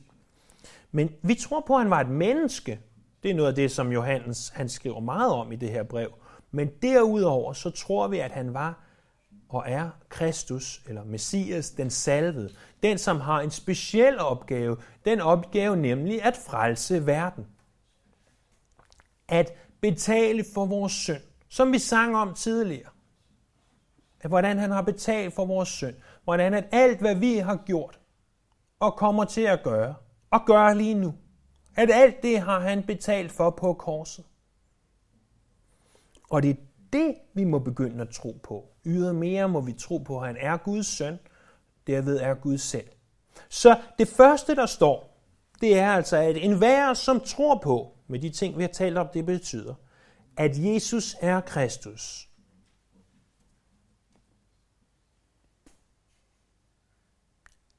Men 0.92 1.10
vi 1.22 1.36
tror 1.36 1.64
på, 1.68 1.74
at 1.74 1.82
han 1.82 1.90
var 1.90 2.02
et 2.02 2.10
menneske. 2.10 2.80
Det 3.24 3.32
er 3.32 3.36
noget 3.36 3.50
af 3.50 3.56
det, 3.56 3.72
som 3.72 3.92
Johannes 3.92 4.50
han 4.50 4.70
skriver 4.70 5.00
meget 5.00 5.32
om 5.32 5.52
i 5.52 5.56
det 5.56 5.70
her 5.70 5.84
brev. 5.84 6.14
Men 6.52 6.70
derudover 6.82 7.54
så 7.54 7.70
tror 7.70 8.08
vi, 8.08 8.20
at 8.20 8.32
han 8.32 8.54
var 8.54 8.87
og 9.50 9.64
er 9.68 9.90
Kristus, 10.10 10.82
eller 10.88 11.04
Messias, 11.04 11.72
den 11.72 11.90
salvede. 11.90 12.54
Den, 12.84 12.98
som 12.98 13.22
har 13.22 13.42
en 13.42 13.52
speciel 13.52 14.20
opgave. 14.20 14.78
Den 15.06 15.22
opgave 15.22 15.78
nemlig 15.78 16.24
at 16.24 16.38
frelse 16.48 17.06
verden. 17.06 17.48
at 19.30 19.54
betale 19.82 20.46
for 20.54 20.66
vores 20.66 20.92
synd, 20.92 21.22
som 21.50 21.72
vi 21.72 21.80
sang 21.80 22.16
om 22.16 22.34
tidligere. 22.34 22.90
At 24.22 24.30
hvordan 24.30 24.58
han 24.58 24.72
har 24.72 24.82
betalt 24.82 25.34
for 25.34 25.46
vores 25.46 25.70
synd. 25.70 25.96
Hvordan 26.24 26.54
at 26.54 26.68
alt, 26.72 27.00
hvad 27.00 27.16
vi 27.16 27.38
har 27.38 27.56
gjort 27.66 28.00
og 28.80 28.96
kommer 28.98 29.26
til 29.26 29.42
at 29.42 29.64
gøre, 29.64 29.96
og 30.32 30.46
gør 30.46 30.74
lige 30.74 30.94
nu, 30.94 31.14
at 31.76 31.90
alt 31.94 32.24
det 32.24 32.40
har 32.40 32.60
han 32.60 32.84
betalt 32.84 33.32
for 33.32 33.50
på 33.50 33.74
korset. 33.74 34.26
Og 36.30 36.44
det 36.44 36.50
er 36.50 36.56
det, 36.94 37.16
vi 37.34 37.44
må 37.44 37.60
begynde 37.60 38.02
at 38.02 38.10
tro 38.10 38.40
på. 38.44 38.66
Ydermere 38.88 39.50
må 39.50 39.62
vi 39.62 39.74
tro 39.74 39.98
på, 39.98 40.20
at 40.20 40.28
han 40.28 40.38
er 40.40 40.58
Guds 40.58 40.88
søn, 40.88 41.20
derved 41.88 42.20
er 42.20 42.34
Gud 42.34 42.58
selv. 42.58 42.88
Så 43.50 43.82
det 44.00 44.08
første, 44.08 44.56
der 44.56 44.66
står, 44.66 45.24
det 45.62 45.78
er 45.78 45.92
altså, 45.92 46.18
at 46.18 46.38
enhver, 46.38 46.94
som 46.94 47.20
tror 47.20 47.60
på, 47.64 47.98
med 48.08 48.20
de 48.20 48.30
ting, 48.30 48.58
vi 48.58 48.64
har 48.64 48.70
talt 48.70 48.98
om, 48.98 49.08
det 49.14 49.26
betyder, 49.26 49.76
at 50.38 50.52
Jesus 50.58 51.16
er 51.22 51.42
Kristus. 51.42 52.30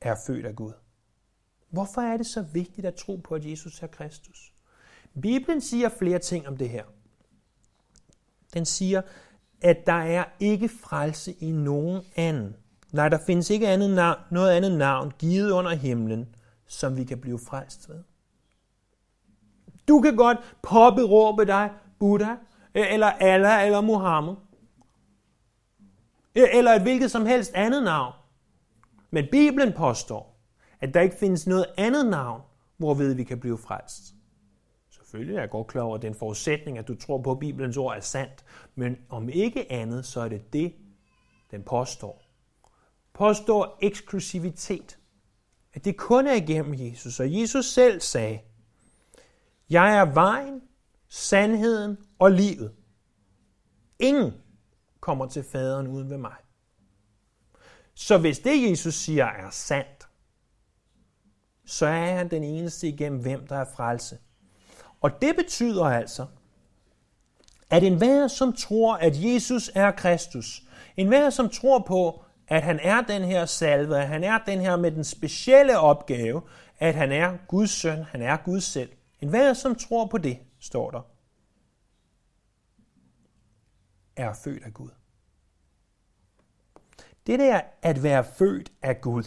Er 0.00 0.17
født 0.27 0.47
af 0.47 0.57
Gud. 0.57 0.73
Hvorfor 1.71 2.00
er 2.00 2.17
det 2.17 2.27
så 2.27 2.43
vigtigt 2.43 2.87
at 2.87 2.95
tro 2.95 3.17
på, 3.17 3.35
at 3.35 3.45
Jesus 3.45 3.83
er 3.83 3.87
Kristus? 3.87 4.53
Bibelen 5.23 5.61
siger 5.61 5.88
flere 5.88 6.19
ting 6.19 6.49
om 6.49 6.57
det 6.57 6.69
her. 6.69 6.85
Den 8.55 8.65
siger, 8.65 9.03
at 9.62 9.87
der 9.87 9.93
er 9.93 10.25
ikke 10.41 10.69
frelse 10.69 11.33
i 11.33 11.50
nogen 11.50 12.03
anden. 12.17 12.57
Nej, 12.93 13.09
der 13.09 13.19
findes 13.27 13.50
ikke 13.50 13.69
andet 13.69 13.91
navn, 13.91 14.19
noget 14.31 14.50
andet 14.50 14.79
navn 14.79 15.12
givet 15.19 15.50
under 15.50 15.75
himlen, 15.75 16.29
som 16.67 16.97
vi 16.97 17.05
kan 17.05 17.19
blive 17.21 17.38
frelst 17.38 17.88
ved. 17.88 18.03
Du 19.88 20.00
kan 20.00 20.17
godt 20.17 20.38
påberåbe 20.62 21.45
dig 21.45 21.71
Buddha, 21.99 22.35
e- 22.35 22.93
eller 22.93 23.07
Allah, 23.07 23.67
eller 23.67 23.81
Muhammed, 23.81 24.35
e- 26.38 26.57
eller 26.59 26.73
et 26.73 26.83
hvilket 26.83 27.11
som 27.11 27.27
helst 27.27 27.53
andet 27.55 27.83
navn. 27.83 28.12
Men 29.11 29.25
Bibelen 29.31 29.73
påstår, 29.73 30.41
at 30.81 30.95
der 30.95 31.00
ikke 31.00 31.17
findes 31.17 31.47
noget 31.47 31.67
andet 31.77 32.07
navn, 32.07 32.43
hvorved 32.77 33.15
vi 33.15 33.25
kan 33.25 33.41
blive 33.41 33.59
frelst. 33.59 34.15
Selvfølgelig 35.09 35.37
er 35.37 35.41
jeg 35.41 35.50
godt 35.50 35.67
klar 35.67 35.83
over, 35.83 35.97
at 35.97 36.03
den 36.03 36.15
forudsætning, 36.15 36.79
at 36.79 36.88
du 36.88 36.95
tror 36.95 37.23
på, 37.23 37.31
at 37.31 37.38
Bibelens 37.38 37.77
ord 37.77 37.97
er 37.97 38.00
sandt. 38.00 38.45
Men 38.75 38.97
om 39.09 39.29
ikke 39.29 39.73
andet, 39.73 40.07
så 40.07 40.21
er 40.21 40.29
det 40.29 40.53
det, 40.53 40.75
den 41.50 41.62
påstår. 41.62 42.23
Påstår 43.12 43.79
eksklusivitet. 43.83 44.99
At 45.75 45.85
det 45.85 45.97
kun 45.97 46.27
er 46.27 46.35
igennem 46.35 46.75
Jesus. 46.75 47.21
Og 47.21 47.41
Jesus 47.41 47.67
selv 47.67 48.00
sagde, 48.00 48.41
jeg 49.71 49.99
er 49.99 50.15
vejen, 50.15 50.62
sandheden 51.09 51.99
og 52.19 52.31
livet. 52.31 52.75
Ingen 53.99 54.33
kommer 55.00 55.27
til 55.27 55.43
faderen 55.43 55.87
uden 55.87 56.11
ved 56.11 56.19
mig. 56.19 56.37
Så 57.95 58.19
hvis 58.19 58.38
det, 58.38 58.71
Jesus 58.71 58.95
siger, 58.95 59.25
er 59.25 59.50
sandt, 59.50 60.09
så 61.65 61.87
er 61.87 62.17
han 62.17 62.31
den 62.31 62.45
eneste 62.45 62.88
igennem 62.88 63.23
hvem 63.23 63.47
der 63.47 63.57
er 63.57 63.67
frelse. 63.77 64.19
Og 65.00 65.23
det 65.23 65.37
betyder 65.37 65.85
altså, 65.85 66.26
at 67.71 67.83
enhver, 67.83 68.28
som 68.28 68.52
tror, 68.52 68.95
at 68.95 69.25
Jesus 69.25 69.71
er 69.75 69.90
Kristus, 69.90 70.62
enhver, 70.97 71.31
som 71.31 71.49
tror 71.49 71.78
på, 71.78 72.25
at 72.49 72.62
han 72.62 72.81
er 72.83 73.00
den 73.00 73.23
her 73.23 73.47
salve, 73.47 73.99
at 73.99 74.09
han 74.09 74.25
er 74.25 74.38
den 74.38 74.61
her 74.61 74.76
med 74.76 74.90
den 74.90 75.05
specielle 75.05 75.78
opgave, 75.78 76.43
at 76.78 76.95
han 76.95 77.12
er 77.12 77.37
Guds 77.49 77.71
søn, 77.71 78.02
han 78.02 78.23
er 78.23 78.37
Gud 78.37 78.61
selv. 78.61 78.93
En 79.21 79.28
hver, 79.28 79.52
som 79.52 79.75
tror 79.75 80.07
på 80.07 80.19
det, 80.19 80.38
står 80.61 80.90
der, 80.90 81.00
er 84.17 84.33
født 84.33 84.62
af 84.62 84.75
Gud. 84.75 84.90
Det 87.26 87.38
der 87.38 87.61
at 87.83 88.02
være 88.02 88.25
født 88.25 88.73
af 88.83 89.00
Gud, 89.00 89.23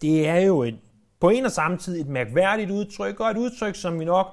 det 0.00 0.28
er 0.28 0.38
jo 0.38 0.62
et, 0.62 0.80
på 1.20 1.28
en 1.28 1.44
og 1.44 1.52
samme 1.52 1.78
tid 1.78 2.00
et 2.00 2.08
mærkværdigt 2.08 2.70
udtryk, 2.70 3.20
og 3.20 3.30
et 3.30 3.36
udtryk, 3.36 3.74
som 3.74 4.00
vi 4.00 4.04
nok 4.04 4.26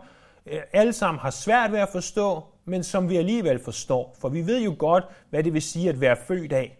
øh, 0.45 0.59
alle 0.73 0.93
sammen 0.93 1.19
har 1.19 1.29
svært 1.29 1.71
ved 1.71 1.79
at 1.79 1.89
forstå, 1.89 2.43
men 2.65 2.83
som 2.83 3.09
vi 3.09 3.17
alligevel 3.17 3.59
forstår. 3.59 4.15
For 4.21 4.29
vi 4.29 4.45
ved 4.45 4.61
jo 4.61 4.75
godt, 4.79 5.03
hvad 5.29 5.43
det 5.43 5.53
vil 5.53 5.61
sige 5.61 5.89
at 5.89 6.01
være 6.01 6.17
født 6.27 6.53
af. 6.53 6.77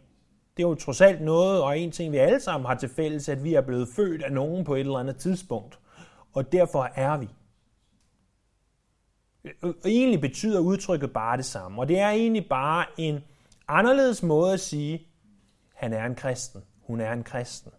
Det 0.58 0.64
er 0.64 0.68
jo 0.68 0.76
trods 0.76 1.02
alt 1.02 1.22
noget, 1.22 1.62
og 1.62 1.80
en 1.80 1.92
ting, 1.92 2.12
vi 2.12 2.18
alle 2.18 2.40
sammen 2.40 2.68
har 2.68 2.76
til 2.76 2.90
fælles, 2.90 3.30
at 3.30 3.44
vi 3.44 3.54
er 3.54 3.62
blevet 3.62 3.88
født 3.96 4.24
af 4.24 4.32
nogen 4.32 4.66
på 4.66 4.76
et 4.76 4.80
eller 4.80 5.00
andet 5.00 5.18
tidspunkt. 5.18 5.80
Og 6.34 6.52
derfor 6.52 6.90
er 6.96 7.18
vi. 7.18 7.30
Øh, 9.64 9.74
egentlig 9.86 10.22
betyder 10.22 10.60
udtrykket 10.60 11.14
bare 11.14 11.38
det 11.38 11.46
samme. 11.46 11.82
Og 11.82 11.88
det 11.88 12.00
er 12.00 12.10
egentlig 12.10 12.50
bare 12.50 12.86
en 12.98 13.24
anderledes 13.68 14.24
måde 14.24 14.54
at 14.54 14.60
sige, 14.60 15.08
han 15.74 15.94
er 15.94 16.06
en 16.06 16.16
kristen. 16.16 16.62
Hun 16.88 17.02
er 17.02 17.14
en 17.14 17.24
kristen. 17.24 17.72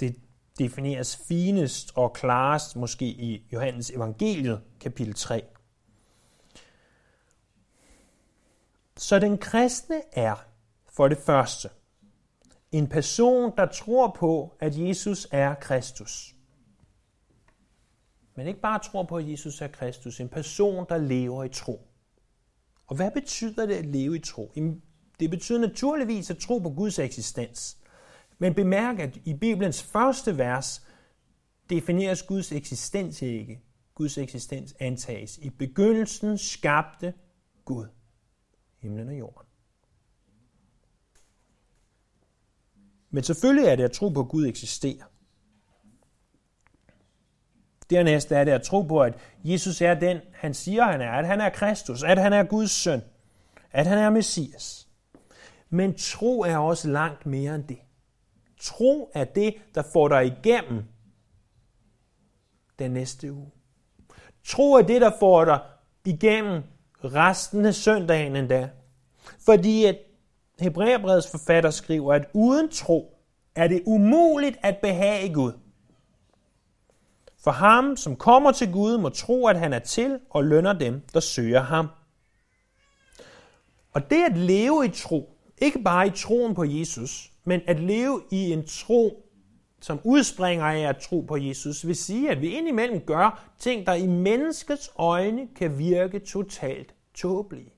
Det 0.00 0.16
defineres 0.58 1.16
finest 1.28 1.92
og 1.94 2.12
klarest 2.12 2.76
måske 2.76 3.06
i 3.06 3.46
Johannes 3.52 3.90
evangeliet, 3.90 4.62
kapitel 4.80 5.14
3. 5.14 5.42
Så 8.96 9.18
den 9.18 9.38
kristne 9.38 10.02
er 10.12 10.46
for 10.88 11.08
det 11.08 11.18
første 11.18 11.68
en 12.72 12.88
person, 12.88 13.52
der 13.56 13.66
tror 13.66 14.16
på, 14.18 14.56
at 14.60 14.78
Jesus 14.78 15.28
er 15.30 15.54
Kristus. 15.54 16.34
Men 18.34 18.46
ikke 18.46 18.60
bare 18.60 18.78
tror 18.78 19.02
på, 19.02 19.16
at 19.16 19.30
Jesus 19.30 19.60
er 19.60 19.68
Kristus. 19.68 20.20
En 20.20 20.28
person, 20.28 20.86
der 20.88 20.98
lever 20.98 21.44
i 21.44 21.48
tro. 21.48 21.88
Og 22.86 22.96
hvad 22.96 23.10
betyder 23.10 23.66
det 23.66 23.74
at 23.74 23.86
leve 23.86 24.16
i 24.16 24.20
tro? 24.20 24.52
Det 25.20 25.30
betyder 25.30 25.58
naturligvis 25.58 26.30
at 26.30 26.38
tro 26.38 26.58
på 26.58 26.70
Guds 26.70 26.98
eksistens. 26.98 27.79
Men 28.42 28.54
bemærk, 28.54 28.98
at 28.98 29.18
i 29.24 29.34
Bibelens 29.34 29.82
første 29.82 30.38
vers 30.38 30.86
defineres 31.70 32.22
Guds 32.22 32.52
eksistens 32.52 33.22
ikke. 33.22 33.60
Guds 33.94 34.18
eksistens 34.18 34.74
antages. 34.78 35.38
I 35.38 35.50
begyndelsen 35.50 36.38
skabte 36.38 37.14
Gud 37.64 37.86
himlen 38.78 39.08
og 39.08 39.18
jorden. 39.18 39.46
Men 43.10 43.24
selvfølgelig 43.24 43.68
er 43.68 43.76
det 43.76 43.84
at 43.84 43.92
tro 43.92 44.08
på, 44.08 44.20
at 44.20 44.28
Gud 44.28 44.46
eksisterer. 44.46 45.04
Dernæst 47.90 48.32
er 48.32 48.44
det 48.44 48.52
at 48.52 48.62
tro 48.62 48.82
på, 48.82 49.02
at 49.02 49.18
Jesus 49.44 49.80
er 49.80 49.94
den, 49.94 50.18
han 50.32 50.54
siger, 50.54 50.84
han 50.84 51.00
er. 51.00 51.12
At 51.12 51.26
han 51.26 51.40
er 51.40 51.50
Kristus. 51.50 52.02
At 52.02 52.18
han 52.18 52.32
er 52.32 52.42
Guds 52.42 52.70
søn. 52.70 53.02
At 53.70 53.86
han 53.86 53.98
er 53.98 54.10
Messias. 54.10 54.88
Men 55.70 55.94
tro 55.94 56.40
er 56.40 56.56
også 56.56 56.88
langt 56.88 57.26
mere 57.26 57.54
end 57.54 57.64
det. 57.64 57.78
Tro 58.60 59.10
er 59.14 59.24
det, 59.24 59.54
der 59.74 59.82
får 59.92 60.08
dig 60.08 60.26
igennem 60.26 60.84
den 62.78 62.90
næste 62.90 63.32
uge. 63.32 63.50
Tro 64.44 64.72
er 64.72 64.82
det, 64.82 65.00
der 65.00 65.10
får 65.18 65.44
dig 65.44 65.60
igennem 66.04 66.62
resten 67.04 67.66
af 67.66 67.74
søndagen 67.74 68.36
endda. 68.36 68.70
Fordi 69.44 69.84
at 69.84 69.98
Hebræerbrevets 70.60 71.30
forfatter 71.30 71.70
skriver, 71.70 72.14
at 72.14 72.28
uden 72.32 72.68
tro 72.68 73.18
er 73.54 73.68
det 73.68 73.82
umuligt 73.86 74.58
at 74.62 74.78
behage 74.78 75.34
Gud. 75.34 75.52
For 77.38 77.50
ham, 77.50 77.96
som 77.96 78.16
kommer 78.16 78.52
til 78.52 78.72
Gud, 78.72 78.98
må 78.98 79.08
tro, 79.08 79.46
at 79.46 79.58
han 79.58 79.72
er 79.72 79.78
til 79.78 80.20
og 80.30 80.44
lønner 80.44 80.72
dem, 80.72 81.02
der 81.14 81.20
søger 81.20 81.60
ham. 81.60 81.88
Og 83.92 84.10
det 84.10 84.24
at 84.24 84.36
leve 84.36 84.86
i 84.86 84.88
tro, 84.88 85.29
ikke 85.60 85.78
bare 85.78 86.06
i 86.06 86.10
troen 86.10 86.54
på 86.54 86.64
Jesus, 86.64 87.32
men 87.44 87.60
at 87.66 87.80
leve 87.80 88.22
i 88.30 88.52
en 88.52 88.66
tro, 88.66 89.26
som 89.80 90.00
udspringer 90.04 90.64
af 90.64 90.80
at 90.80 90.96
tro 90.96 91.20
på 91.20 91.36
Jesus, 91.36 91.86
vil 91.86 91.96
sige, 91.96 92.30
at 92.30 92.40
vi 92.40 92.48
indimellem 92.48 93.00
gør 93.00 93.50
ting, 93.58 93.86
der 93.86 93.94
i 93.94 94.06
menneskets 94.06 94.90
øjne 94.96 95.48
kan 95.56 95.78
virke 95.78 96.18
totalt 96.18 96.94
tåbelige. 97.14 97.72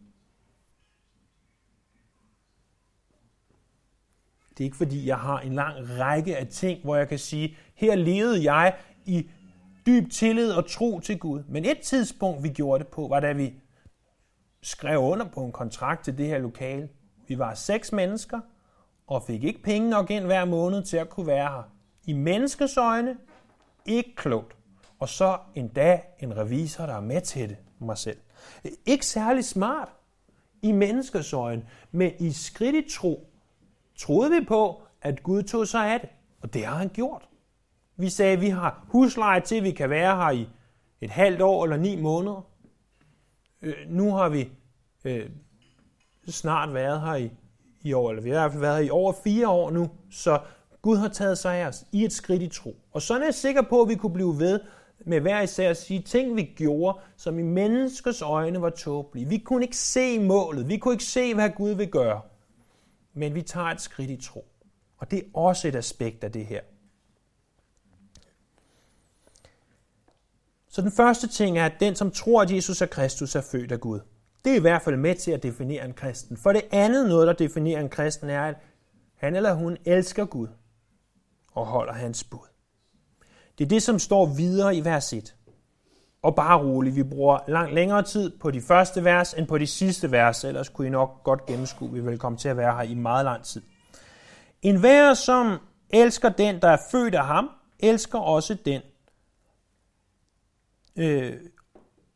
Det 4.51 4.61
er 4.61 4.65
ikke 4.65 4.77
fordi, 4.77 5.07
jeg 5.07 5.19
har 5.19 5.41
en 5.41 5.53
lang 5.53 5.99
række 5.99 6.37
af 6.37 6.47
ting, 6.47 6.85
hvor 6.85 6.97
jeg 6.97 7.09
kan 7.09 7.19
sige, 7.19 7.57
her 7.75 7.95
levede 7.95 8.53
jeg 8.53 8.77
i 9.07 9.31
dyb 9.87 10.11
tillid 10.11 10.53
og 10.53 10.71
tro 10.71 11.01
til 11.01 11.19
Gud. 11.19 11.43
Men 11.49 11.65
et 11.65 11.79
tidspunkt, 11.79 12.43
vi 12.43 12.49
gjorde 12.49 12.85
det 12.85 12.93
på, 12.93 13.09
var 13.09 13.21
da 13.21 13.33
vi 13.33 13.55
skrev 14.63 14.99
under 14.99 15.29
på 15.29 15.45
en 15.45 15.53
kontrakt 15.53 16.05
til 16.05 16.19
det 16.19 16.27
her 16.27 16.39
lokale. 16.39 16.89
Vi 17.29 17.39
var 17.39 17.55
seks 17.55 17.93
mennesker, 17.93 18.41
og 19.07 19.23
fik 19.23 19.45
ikke 19.45 19.63
penge 19.63 19.91
nok 19.91 20.11
ind 20.11 20.25
hver 20.25 20.45
måned 20.45 20.83
til 20.83 20.97
at 20.97 21.09
kunne 21.09 21.27
være 21.27 21.49
her. 21.49 21.63
I 22.07 22.13
menneskes 22.13 22.77
øjne, 22.77 23.17
ikke 23.87 24.15
klogt. 24.17 24.57
Og 24.99 25.09
så 25.09 25.39
endda 25.55 26.01
en 26.19 26.37
revisor, 26.37 26.87
der 26.87 26.95
er 26.95 27.01
med 27.01 27.21
til 27.21 27.49
det, 27.49 27.57
mig 27.79 27.99
selv. 27.99 28.19
Ikke 28.87 29.07
særlig 29.07 29.45
smart 29.45 29.89
i 30.63 30.73
menneskers 30.73 31.33
øjne, 31.33 31.67
men 31.91 32.13
i 32.19 32.33
skridt 32.33 32.75
i 32.75 32.91
tro, 32.91 33.27
troede 33.97 34.31
vi 34.31 34.47
på, 34.47 34.83
at 35.03 35.23
Gud 35.23 35.43
tog 35.43 35.69
sig 35.69 35.93
af 35.93 36.01
det. 36.01 36.09
Og 36.41 36.55
det 36.55 36.67
har 36.67 36.75
han 36.75 36.89
gjort. 36.89 37.29
Vi 37.97 38.09
sagde, 38.09 38.33
at 38.33 38.41
vi 38.41 38.49
har 38.49 38.85
husleje 38.89 39.41
til, 39.41 39.57
at 39.57 39.63
vi 39.63 39.71
kan 39.71 39.91
være 39.91 40.17
her 40.17 40.31
i 40.31 40.49
et 41.01 41.11
halvt 41.11 41.41
år 41.43 41.65
eller 41.65 41.77
ni 41.77 42.01
måneder. 42.01 42.49
Øh, 43.63 43.75
nu 43.89 44.13
har 44.13 44.29
vi 44.29 44.51
øh, 45.05 45.31
snart 46.31 46.75
været 46.75 47.01
her 47.01 47.15
i, 47.15 47.31
i 47.83 47.93
år, 47.93 48.11
eller 48.11 48.23
vi 48.23 48.31
har 48.31 48.37
i 48.37 48.41
hvert 48.41 48.53
fald 48.53 48.61
været 48.61 48.77
her 48.77 48.85
i 48.85 48.91
over 48.91 49.13
fire 49.25 49.49
år 49.49 49.71
nu, 49.71 49.91
så 50.11 50.41
Gud 50.83 50.97
har 50.97 51.09
taget 51.09 51.39
sig 51.39 51.57
af 51.57 51.67
os 51.67 51.85
i 51.93 52.05
et 52.05 52.13
skridt 52.13 52.43
i 52.43 52.49
tro. 52.49 52.77
Og 52.93 53.03
sådan 53.03 53.23
er 53.23 53.27
jeg 53.27 53.35
sikker 53.35 53.63
på, 53.63 53.83
at 53.83 53.89
vi 53.89 53.95
kunne 53.95 54.13
blive 54.13 54.39
ved 54.39 54.61
med 55.07 55.21
hver 55.21 55.41
især 55.41 55.71
at 55.71 55.77
sige 55.77 56.03
ting, 56.03 56.37
vi 56.37 56.43
gjorde, 56.57 56.99
som 57.17 57.39
i 57.39 57.43
menneskers 57.43 58.23
øjne 58.23 58.63
var 58.63 58.71
tåbelige. 58.71 59.29
Vi 59.29 59.39
kunne 59.39 59.65
ikke 59.65 59.77
se 59.77 60.19
målet. 60.19 60.69
Vi 60.69 60.77
kunne 60.77 60.95
ikke 60.95 61.05
se, 61.05 61.35
hvad 61.35 61.51
Gud 61.51 61.71
vil 61.71 61.91
gøre. 61.91 62.21
Men 63.15 63.35
vi 63.35 63.43
tager 63.43 63.67
et 63.67 63.81
skridt 63.81 64.11
i 64.11 64.17
tro. 64.17 64.45
Og 64.99 65.11
det 65.11 65.19
er 65.19 65.23
også 65.35 65.69
et 65.69 65.77
aspekt 65.77 66.25
af 66.25 66.33
det 66.33 66.47
her. 66.47 66.61
Så 70.69 70.83
den 70.83 70.93
første 70.93 71.29
ting 71.29 71.59
er, 71.59 71.67
at 71.67 71.81
den, 71.81 71.97
som 71.97 72.11
tror, 72.11 72.43
at 72.43 72.51
Jesus 72.51 72.83
er 72.83 72.87
Kristus, 72.87 73.35
er 73.35 73.41
født 73.41 73.73
af 73.73 73.81
Gud. 73.81 74.01
Det 74.45 74.53
er 74.53 74.57
i 74.57 74.61
hvert 74.61 74.83
fald 74.83 74.97
med 74.97 75.15
til 75.15 75.31
at 75.31 75.43
definere 75.43 75.85
en 75.85 75.93
kristen. 75.93 76.37
For 76.37 76.53
det 76.53 76.63
andet 76.71 77.09
noget, 77.09 77.27
der 77.27 77.33
definerer 77.33 77.81
en 77.81 77.89
kristen, 77.89 78.31
er, 78.31 78.43
at 78.43 78.55
han 79.17 79.37
eller 79.37 79.53
hun 79.53 79.77
elsker 79.85 80.25
Gud 80.25 80.49
og 81.53 81.67
holder 81.67 81.93
hans 81.93 82.25
bud. 82.25 82.49
Det 83.59 83.65
er 83.65 83.69
det, 83.69 83.83
som 83.83 83.99
står 83.99 84.27
videre 84.27 84.77
i 84.77 84.85
vers 84.85 85.13
1. 85.13 85.37
Og 86.23 86.35
bare 86.35 86.63
roligt, 86.63 86.97
vi 86.97 87.03
bruger 87.03 87.39
langt 87.49 87.75
længere 87.75 88.03
tid 88.03 88.39
på 88.39 88.51
de 88.51 88.61
første 88.61 89.05
vers, 89.05 89.35
end 89.35 89.47
på 89.47 89.59
de 89.59 89.67
sidste 89.67 90.11
vers, 90.11 90.45
ellers 90.45 90.69
kunne 90.69 90.87
I 90.87 90.91
nok 90.91 91.23
godt 91.25 91.47
gennemskue, 91.47 91.93
vi 91.93 92.01
vil 92.01 92.19
komme 92.19 92.39
til 92.39 92.49
at 92.49 92.57
være 92.57 92.75
her 92.77 92.83
i 92.83 92.95
meget 92.95 93.25
lang 93.25 93.45
tid. 93.45 93.63
En 94.63 94.83
vær, 94.83 95.15
som 95.15 95.59
elsker 95.91 96.29
den, 96.29 96.63
der 96.63 96.69
er 96.69 96.79
født 96.91 97.15
af 97.15 97.27
ham, 97.27 97.51
elsker 97.79 98.19
også 98.19 98.57
den. 98.65 98.83
Øh, 100.97 101.33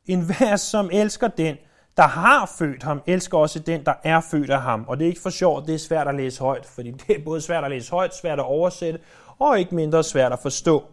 en 0.06 0.28
vær, 0.28 0.56
som 0.56 0.90
elsker 0.92 1.28
den, 1.28 1.56
der 1.96 2.06
har 2.06 2.52
født 2.58 2.82
ham, 2.82 3.02
elsker 3.06 3.38
også 3.38 3.58
den, 3.58 3.84
der 3.84 3.94
er 4.04 4.20
født 4.20 4.50
af 4.50 4.62
ham. 4.62 4.84
Og 4.88 4.98
det 4.98 5.04
er 5.04 5.08
ikke 5.08 5.20
for 5.20 5.30
sjovt, 5.30 5.66
det 5.66 5.74
er 5.74 5.78
svært 5.78 6.08
at 6.08 6.14
læse 6.14 6.40
højt, 6.40 6.66
fordi 6.66 6.90
det 6.90 7.16
er 7.16 7.24
både 7.24 7.40
svært 7.40 7.64
at 7.64 7.70
læse 7.70 7.90
højt, 7.90 8.14
svært 8.14 8.38
at 8.38 8.44
oversætte, 8.44 9.00
og 9.38 9.58
ikke 9.58 9.74
mindre 9.74 10.04
svært 10.04 10.32
at 10.32 10.38
forstå. 10.38 10.84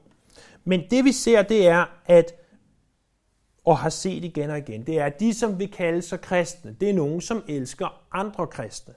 Men 0.63 0.83
det 0.91 1.05
vi 1.05 1.11
ser, 1.11 1.41
det 1.41 1.67
er, 1.67 1.85
at 2.05 2.33
og 3.65 3.77
har 3.77 3.89
set 3.89 4.23
igen 4.23 4.49
og 4.49 4.57
igen, 4.57 4.85
det 4.85 4.99
er, 4.99 5.05
at 5.05 5.19
de, 5.19 5.33
som 5.33 5.59
vi 5.59 5.65
kalder 5.65 6.01
sig 6.01 6.21
kristne, 6.21 6.75
det 6.81 6.89
er 6.89 6.93
nogen, 6.93 7.21
som 7.21 7.43
elsker 7.47 8.01
andre 8.11 8.47
kristne. 8.47 8.93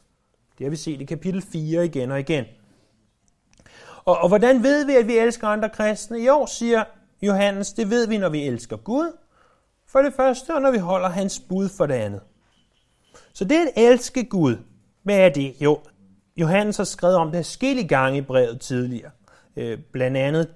Det 0.59 0.65
har 0.65 0.71
vi 0.71 0.77
set 0.77 1.01
i 1.01 1.05
kapitel 1.05 1.43
4 1.43 1.85
igen 1.85 2.11
og 2.11 2.21
igen. 2.21 2.45
Og, 4.05 4.19
og 4.19 4.29
hvordan 4.29 4.63
ved 4.63 4.87
vi, 4.87 4.95
at 4.95 5.07
vi 5.07 5.19
elsker 5.19 5.49
andre 5.49 5.69
kristne? 5.69 6.19
Jo, 6.19 6.47
siger 6.47 6.85
Johannes, 7.23 7.73
det 7.73 7.91
ved 7.91 8.09
vi, 8.09 8.19
når 8.19 8.29
vi 8.29 8.47
elsker 8.47 8.77
Gud, 8.77 9.17
for 9.97 10.03
det 10.03 10.15
første, 10.15 10.55
og 10.55 10.63
når 10.63 10.71
vi 10.71 10.79
holder 10.79 11.09
hans 11.09 11.41
bud 11.49 11.69
for 11.69 11.87
det 11.87 11.95
andet. 11.95 12.21
Så 13.33 13.45
det 13.45 13.57
er 13.57 13.63
at 13.63 13.93
elske 13.93 14.25
Gud. 14.25 14.57
Hvad 15.03 15.19
er 15.19 15.29
det? 15.29 15.55
Jo, 15.61 15.79
Johannes 16.37 16.77
har 16.77 16.85
skrevet 16.85 17.17
om 17.17 17.31
det 17.31 17.39
forskellige 17.39 17.89
gange 17.89 18.19
i 18.19 18.23
brevet 18.23 18.61
tidligere. 18.61 19.11
Øh, 19.57 19.79
blandt 19.93 20.17
andet 20.17 20.55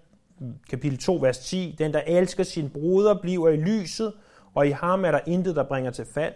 kapitel 0.71 0.99
2, 0.99 1.15
vers 1.15 1.39
10. 1.39 1.77
Den, 1.79 1.93
der 1.93 2.01
elsker 2.07 2.45
sin 2.45 2.71
broder, 2.71 3.21
bliver 3.21 3.49
i 3.49 3.57
lyset, 3.57 4.13
og 4.55 4.67
i 4.67 4.71
ham 4.71 5.05
er 5.05 5.11
der 5.11 5.21
intet, 5.27 5.57
der 5.57 5.65
bringer 5.65 5.91
til 5.91 6.05
fald. 6.05 6.35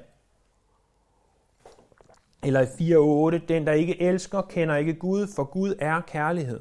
Eller 2.45 2.61
i 2.61 3.37
4.8. 3.39 3.47
Den, 3.49 3.67
der 3.67 3.73
ikke 3.73 4.03
elsker, 4.03 4.43
kender 4.43 4.77
ikke 4.77 4.95
Gud, 4.95 5.27
for 5.37 5.45
Gud 5.45 5.75
er 5.79 6.01
kærlighed. 6.01 6.61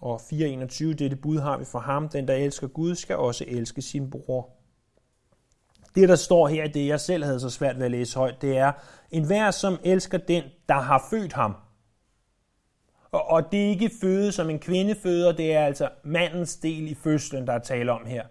Og 0.00 0.20
4.21. 0.20 0.84
Dette 0.84 1.16
bud 1.16 1.38
har 1.38 1.58
vi 1.58 1.64
for 1.64 1.78
ham. 1.78 2.08
Den, 2.08 2.28
der 2.28 2.34
elsker 2.34 2.66
Gud, 2.66 2.94
skal 2.94 3.16
også 3.16 3.44
elske 3.48 3.82
sin 3.82 4.10
bror. 4.10 4.59
Det, 5.94 6.08
der 6.08 6.16
står 6.16 6.48
her, 6.48 6.68
det 6.68 6.86
jeg 6.86 7.00
selv 7.00 7.24
havde 7.24 7.40
så 7.40 7.50
svært 7.50 7.78
ved 7.78 7.84
at 7.84 7.90
læse 7.90 8.18
højt, 8.18 8.42
det 8.42 8.58
er, 8.58 8.72
en 9.10 9.24
hver, 9.24 9.50
som 9.50 9.78
elsker 9.84 10.18
den, 10.18 10.42
der 10.68 10.74
har 10.74 11.06
født 11.10 11.32
ham. 11.32 11.56
Og, 13.12 13.30
og 13.30 13.52
det 13.52 13.64
er 13.64 13.68
ikke 13.68 13.90
føde 14.00 14.32
som 14.32 14.50
en 14.50 14.58
kvinde 14.58 14.94
føder, 15.02 15.32
det 15.32 15.54
er 15.54 15.66
altså 15.66 15.88
mandens 16.02 16.56
del 16.56 16.90
i 16.90 16.94
fødslen, 16.94 17.46
der 17.46 17.52
er 17.52 17.58
tale 17.58 17.92
om 17.92 18.06
her. 18.06 18.24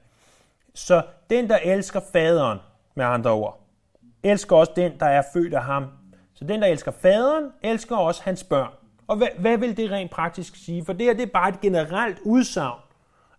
Så 0.74 1.04
den, 1.30 1.50
der 1.50 1.58
elsker 1.58 2.00
faderen, 2.12 2.60
med 2.96 3.06
andre 3.06 3.32
ord, 3.32 3.68
elsker 4.24 4.56
også 4.56 4.72
den, 4.76 5.00
der 5.00 5.06
er 5.06 5.24
født 5.34 5.54
af 5.54 5.64
ham. 5.64 5.86
Så 6.34 6.46
den, 6.46 6.62
der 6.62 6.68
elsker 6.68 6.92
faderen, 6.92 7.52
elsker 7.64 7.96
også 7.96 8.22
hans 8.24 8.44
børn. 8.44 8.72
Og 9.08 9.18
hvad, 9.18 9.28
hvad 9.40 9.58
vil 9.58 9.78
det 9.78 9.92
rent 9.92 10.12
praktisk 10.12 10.56
sige? 10.56 10.86
For 10.86 10.94
det 10.94 11.06
her 11.06 11.14
det 11.14 11.22
er 11.22 11.32
bare 11.34 11.50
et 11.50 11.62
generelt 11.62 12.18
udsagn, 12.24 12.80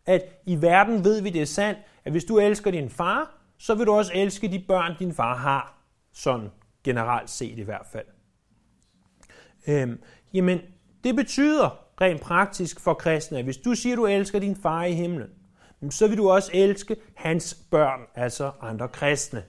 at 0.06 0.22
i 0.46 0.62
verden 0.62 1.04
ved 1.04 1.22
vi 1.22 1.30
det 1.30 1.42
er 1.42 1.46
sandt, 1.46 1.78
at 2.04 2.12
hvis 2.12 2.24
du 2.24 2.38
elsker 2.38 2.70
din 2.70 2.90
far, 2.90 3.39
så 3.60 3.74
vil 3.74 3.86
du 3.86 3.92
også 3.92 4.12
elske 4.14 4.48
de 4.48 4.64
børn, 4.68 4.96
din 4.98 5.14
far 5.14 5.36
har. 5.36 5.78
Sådan 6.12 6.50
generelt 6.84 7.30
set 7.30 7.58
i 7.58 7.62
hvert 7.62 7.86
fald. 7.86 8.06
Øhm, 9.68 10.02
jamen, 10.34 10.60
det 11.04 11.16
betyder 11.16 11.84
rent 12.00 12.20
praktisk 12.20 12.80
for 12.80 12.94
kristne, 12.94 13.38
at 13.38 13.44
hvis 13.44 13.56
du 13.56 13.74
siger, 13.74 13.92
at 13.92 13.96
du 13.96 14.06
elsker 14.06 14.38
din 14.38 14.56
far 14.56 14.84
i 14.84 14.92
himlen, 14.92 15.30
så 15.90 16.08
vil 16.08 16.18
du 16.18 16.30
også 16.30 16.50
elske 16.54 16.96
hans 17.16 17.54
børn, 17.70 18.00
altså 18.14 18.52
andre 18.60 18.88
kristne. 18.88 19.44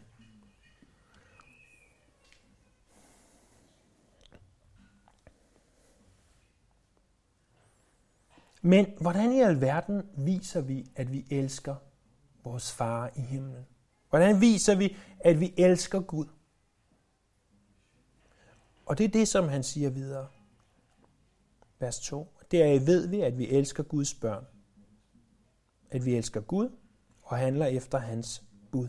Men 8.61 8.85
hvordan 9.01 9.31
i 9.31 9.41
alverden 9.41 10.03
viser 10.17 10.61
vi, 10.61 10.85
at 10.95 11.11
vi 11.11 11.25
elsker 11.29 11.75
vores 12.43 12.73
far 12.73 13.11
i 13.15 13.21
himlen? 13.21 13.65
Hvordan 14.11 14.41
viser 14.41 14.75
vi, 14.75 14.97
at 15.19 15.39
vi 15.39 15.53
elsker 15.57 15.99
Gud? 15.99 16.25
Og 18.85 18.97
det 18.97 19.03
er 19.03 19.07
det, 19.07 19.27
som 19.27 19.49
han 19.49 19.63
siger 19.63 19.89
videre 19.89 20.27
vers 21.79 21.99
2. 21.99 22.33
Deraf 22.51 22.85
ved 22.85 23.07
vi, 23.07 23.21
at 23.21 23.37
vi 23.37 23.49
elsker 23.49 23.83
Guds 23.83 24.13
børn. 24.13 24.45
At 25.89 26.05
vi 26.05 26.15
elsker 26.15 26.41
Gud 26.41 26.69
og 27.23 27.37
handler 27.37 27.65
efter 27.65 27.97
hans 27.97 28.43
bud. 28.71 28.87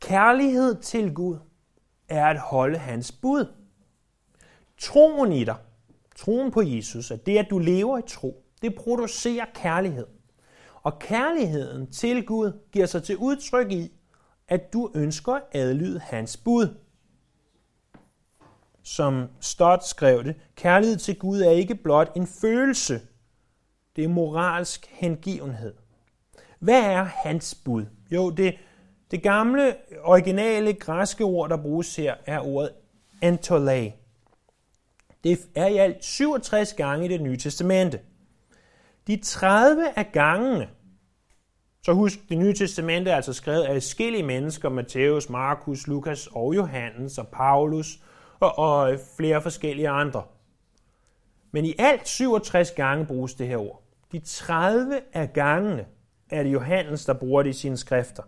Kærlighed 0.00 0.82
til 0.82 1.14
Gud 1.14 1.38
er 2.08 2.26
at 2.26 2.38
holde 2.38 2.78
hans 2.78 3.12
bud. 3.12 3.54
Troen 4.78 5.32
i 5.32 5.44
dig, 5.44 5.56
troen 6.16 6.50
på 6.50 6.62
Jesus, 6.62 7.10
at 7.10 7.26
det, 7.26 7.38
at 7.38 7.46
du 7.50 7.58
lever 7.58 7.98
i 7.98 8.02
tro, 8.06 8.44
det 8.62 8.74
producerer 8.74 9.46
kærlighed. 9.54 10.06
Og 10.82 10.98
kærligheden 10.98 11.90
til 11.90 12.26
Gud 12.26 12.52
giver 12.72 12.86
sig 12.86 13.02
til 13.02 13.16
udtryk 13.16 13.72
i, 13.72 13.92
at 14.48 14.72
du 14.72 14.90
ønsker 14.94 15.32
at 15.34 15.42
adlyde 15.52 16.00
hans 16.00 16.36
bud 16.36 16.74
som 18.88 19.28
Stott 19.40 19.84
skrev 19.84 20.24
det, 20.24 20.36
kærlighed 20.56 20.96
til 20.96 21.18
Gud 21.18 21.40
er 21.40 21.50
ikke 21.50 21.74
blot 21.74 22.12
en 22.16 22.26
følelse, 22.26 23.00
det 23.96 24.04
er 24.04 24.08
moralsk 24.08 24.86
hengivenhed. 24.90 25.74
Hvad 26.58 26.82
er 26.82 27.04
hans 27.04 27.54
bud? 27.64 27.84
Jo, 28.10 28.30
det, 28.30 28.54
det 29.10 29.22
gamle, 29.22 29.74
originale 30.02 30.74
græske 30.74 31.24
ord, 31.24 31.50
der 31.50 31.56
bruges 31.56 31.96
her, 31.96 32.14
er 32.26 32.40
ordet 32.40 32.70
antolag. 33.22 33.98
Det 35.24 35.38
er 35.54 35.66
i 35.66 35.76
alt 35.76 36.04
67 36.04 36.72
gange 36.72 37.04
i 37.04 37.08
det 37.08 37.20
nye 37.20 37.36
testamente. 37.36 38.00
De 39.08 39.16
30 39.16 39.98
af 39.98 40.12
gangene, 40.12 40.68
så 41.82 41.92
husk, 41.92 42.18
det 42.28 42.38
nye 42.38 42.54
testamente 42.54 43.10
er 43.10 43.16
altså 43.16 43.32
skrevet 43.32 43.62
af 43.62 43.74
forskellige 43.74 44.22
mennesker, 44.22 44.68
Matthæus, 44.68 45.28
Markus, 45.28 45.86
Lukas 45.86 46.26
og 46.26 46.56
Johannes 46.56 47.18
og 47.18 47.28
Paulus, 47.28 47.98
og, 48.40 48.58
og 48.58 48.98
flere 49.16 49.42
forskellige 49.42 49.88
andre. 49.88 50.22
Men 51.50 51.64
i 51.64 51.74
alt 51.78 52.08
67 52.08 52.70
gange 52.70 53.06
bruges 53.06 53.34
det 53.34 53.48
her 53.48 53.56
ord. 53.56 53.82
De 54.12 54.20
30 54.24 55.00
af 55.12 55.32
gangene 55.32 55.86
er 56.30 56.42
det 56.42 56.52
Johannes, 56.52 57.04
der 57.04 57.12
bruger 57.12 57.42
det 57.42 57.50
i 57.50 57.58
sine 57.58 57.76
skrifter. 57.76 58.22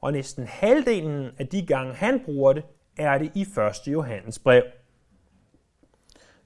Og 0.00 0.12
næsten 0.12 0.46
halvdelen 0.46 1.30
af 1.38 1.48
de 1.48 1.66
gange, 1.66 1.94
han 1.94 2.20
bruger 2.24 2.52
det, 2.52 2.64
er 2.96 3.18
det 3.18 3.30
i 3.34 3.40
1. 3.40 3.48
Johannes 3.86 4.38
brev. 4.38 4.62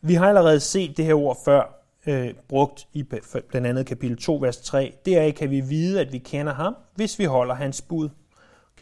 Vi 0.00 0.14
har 0.14 0.28
allerede 0.28 0.60
set 0.60 0.96
det 0.96 1.04
her 1.04 1.14
ord 1.14 1.38
før, 1.44 1.83
øh, 2.06 2.34
brugt 2.48 2.88
i 2.92 3.02
blandt 3.02 3.66
andet 3.66 3.86
kapitel 3.86 4.16
2, 4.16 4.36
vers 4.36 4.56
3. 4.56 4.94
Deraf 5.06 5.34
kan 5.34 5.50
vi 5.50 5.60
vide, 5.60 6.00
at 6.00 6.12
vi 6.12 6.18
kender 6.18 6.54
ham, 6.54 6.76
hvis 6.94 7.18
vi 7.18 7.24
holder 7.24 7.54
hans 7.54 7.82
bud. 7.82 8.08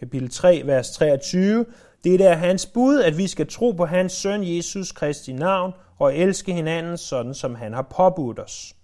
Kapitel 0.01 0.31
3, 0.31 0.63
vers 0.65 0.91
23. 0.91 1.67
Det 2.05 2.21
er 2.21 2.35
hans 2.35 2.67
bud, 2.67 3.01
at 3.01 3.19
vi 3.19 3.27
skal 3.27 3.49
tro 3.49 3.73
på 3.73 3.87
hans 3.87 4.13
søn 4.13 4.57
Jesus 4.57 4.93
Kristi 4.93 5.33
navn 5.33 5.73
og 5.99 6.17
elske 6.17 6.53
hinanden, 6.53 6.97
sådan 6.97 7.35
som 7.35 7.55
han 7.55 7.73
har 7.73 7.83
påbudt 7.97 8.39
os. 8.39 8.75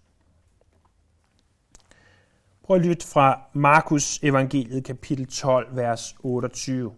Prøv 2.65 2.77
at 2.77 2.87
lytte 2.87 3.07
fra 3.07 3.41
Markus 3.53 4.19
evangeliet 4.23 4.85
kapitel 4.85 5.27
12, 5.27 5.77
vers 5.77 6.15
28. 6.21 6.93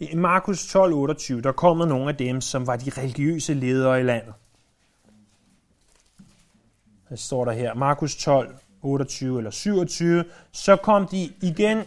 I 0.00 0.14
Markus 0.14 0.66
12, 0.66 0.94
28, 0.94 1.40
der 1.40 1.52
kommer 1.52 1.86
nogle 1.86 2.08
af 2.08 2.16
dem, 2.16 2.40
som 2.40 2.66
var 2.66 2.76
de 2.76 2.90
religiøse 2.90 3.54
ledere 3.54 4.00
i 4.00 4.02
landet. 4.02 4.34
Der 7.08 7.16
står 7.16 7.44
der 7.44 7.52
her, 7.52 7.74
Markus 7.74 8.16
12, 8.16 8.56
28 8.82 9.38
eller 9.38 9.50
27, 9.50 10.24
så 10.52 10.76
kom 10.76 11.06
de 11.06 11.32
igen, 11.42 11.82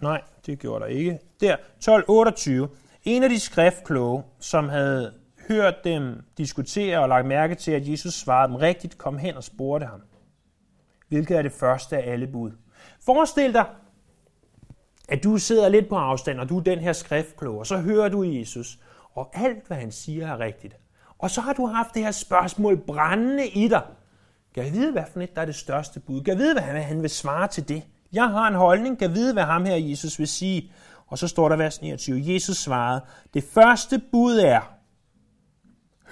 nej, 0.00 0.22
det 0.46 0.58
gjorde 0.58 0.84
der 0.84 0.86
ikke, 0.86 1.18
der, 1.40 1.56
12, 1.80 2.04
28, 2.08 2.68
en 3.04 3.22
af 3.22 3.28
de 3.28 3.40
skriftkloge, 3.40 4.22
som 4.40 4.68
havde 4.68 5.12
hørt 5.48 5.84
dem 5.84 6.22
diskutere 6.38 6.98
og 6.98 7.08
lagt 7.08 7.26
mærke 7.26 7.54
til, 7.54 7.72
at 7.72 7.88
Jesus 7.88 8.14
svarede 8.14 8.48
dem 8.48 8.56
rigtigt, 8.56 8.98
kom 8.98 9.18
hen 9.18 9.36
og 9.36 9.44
spurgte 9.44 9.86
ham. 9.86 10.00
Hvilket 11.08 11.36
er 11.36 11.42
det 11.42 11.52
første 11.52 11.96
af 11.96 12.12
alle 12.12 12.26
bud? 12.26 12.50
Forestil 13.04 13.52
dig, 13.52 13.66
at 15.08 15.24
du 15.24 15.38
sidder 15.38 15.68
lidt 15.68 15.88
på 15.88 15.96
afstand, 15.96 16.40
og 16.40 16.48
du 16.48 16.58
er 16.58 16.62
den 16.62 16.78
her 16.78 16.92
skriftklog, 16.92 17.58
og 17.58 17.66
så 17.66 17.76
hører 17.78 18.08
du 18.08 18.22
Jesus, 18.22 18.78
og 19.14 19.30
alt, 19.34 19.66
hvad 19.66 19.76
han 19.76 19.92
siger, 19.92 20.28
er 20.28 20.40
rigtigt. 20.40 20.76
Og 21.18 21.30
så 21.30 21.40
har 21.40 21.52
du 21.52 21.66
haft 21.66 21.94
det 21.94 22.02
her 22.02 22.10
spørgsmål 22.10 22.76
brændende 22.76 23.48
i 23.48 23.68
dig. 23.68 23.82
Kan 24.54 24.64
jeg 24.64 24.72
vide, 24.72 24.92
hvad 24.92 25.04
for 25.12 25.20
et, 25.20 25.34
der 25.34 25.40
er 25.40 25.46
det 25.46 25.54
største 25.54 26.00
bud? 26.00 26.22
Kan 26.22 26.32
jeg 26.32 26.38
vide, 26.38 26.52
hvad 26.52 26.62
han 26.62 27.02
vil 27.02 27.10
svare 27.10 27.48
til 27.48 27.68
det? 27.68 27.82
Jeg 28.12 28.28
har 28.28 28.48
en 28.48 28.54
holdning. 28.54 28.98
Kan 28.98 29.08
jeg 29.08 29.16
vide, 29.16 29.32
hvad 29.32 29.42
ham 29.42 29.64
her 29.64 29.76
Jesus 29.76 30.18
vil 30.18 30.28
sige? 30.28 30.72
Og 31.06 31.18
så 31.18 31.28
står 31.28 31.48
der 31.48 31.56
vers 31.56 31.82
29. 31.82 32.22
Jesus 32.26 32.56
svarede, 32.56 33.00
det 33.34 33.44
første 33.44 34.02
bud 34.12 34.38
er, 34.38 34.60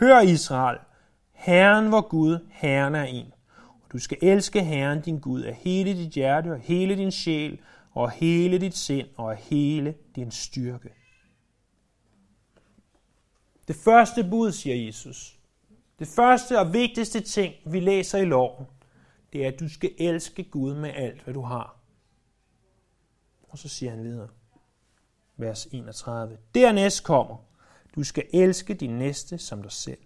Hør 0.01 0.21
Israel, 0.21 0.79
Herren 1.33 1.93
vor 1.93 2.09
Gud, 2.09 2.39
Herren 2.51 2.95
er 2.95 3.03
en. 3.03 3.27
Og 3.59 3.93
du 3.93 3.99
skal 3.99 4.19
elske 4.23 4.65
Herren 4.65 5.01
din 5.01 5.19
Gud 5.19 5.43
af 5.43 5.55
hele 5.55 5.93
dit 5.93 6.13
hjerte 6.13 6.53
og 6.53 6.59
hele 6.59 6.97
din 6.97 7.11
sjæl 7.11 7.59
og 7.91 8.11
hele 8.11 8.59
dit 8.59 8.77
sind 8.77 9.09
og 9.17 9.37
hele 9.37 9.95
din 10.17 10.31
styrke. 10.31 10.91
Det 13.69 13.77
første 13.77 14.25
bud, 14.31 14.53
siger 14.53 14.87
Jesus. 14.87 15.39
Det 15.99 16.09
første 16.09 16.59
og 16.59 16.73
vigtigste 16.73 17.21
ting, 17.21 17.55
vi 17.67 17.81
læser 17.81 18.19
i 18.19 18.25
loven, 18.25 18.67
det 19.33 19.45
er, 19.45 19.49
at 19.49 19.61
du 19.61 19.69
skal 19.69 19.91
elske 19.99 20.45
Gud 20.45 20.75
med 20.75 20.91
alt, 20.95 21.23
hvad 21.23 21.35
du 21.35 21.41
har. 21.41 21.77
Og 23.49 23.59
så 23.59 23.69
siger 23.69 23.91
han 23.91 24.05
videre, 24.05 24.29
vers 25.37 25.67
31. 25.67 26.39
Dernæst 26.55 27.05
kommer, 27.05 27.37
du 27.95 28.05
skal 28.05 28.25
elske 28.33 28.75
din 28.75 28.99
næste 28.99 29.39
som 29.39 29.63
dig 29.63 29.73
selv. 29.73 29.99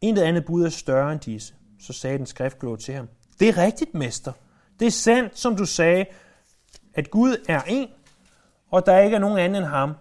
Intet 0.00 0.22
andet 0.22 0.44
bud 0.44 0.64
er 0.64 0.68
større 0.68 1.12
end 1.12 1.20
disse. 1.20 1.54
Så 1.80 1.92
sagde 1.92 2.18
den 2.18 2.26
skriftkloge 2.26 2.76
til 2.76 2.94
ham, 2.94 3.08
det 3.40 3.48
er 3.48 3.58
rigtigt, 3.58 3.94
mester. 3.94 4.32
Det 4.80 4.86
er 4.86 4.90
sandt, 4.90 5.38
som 5.38 5.56
du 5.56 5.64
sagde, 5.64 6.06
at 6.94 7.10
Gud 7.10 7.44
er 7.48 7.62
en, 7.62 7.88
og 8.70 8.86
der 8.86 8.98
ikke 8.98 9.14
er 9.14 9.20
nogen 9.20 9.38
anden 9.38 9.62
end 9.62 9.70
ham. 9.70 9.94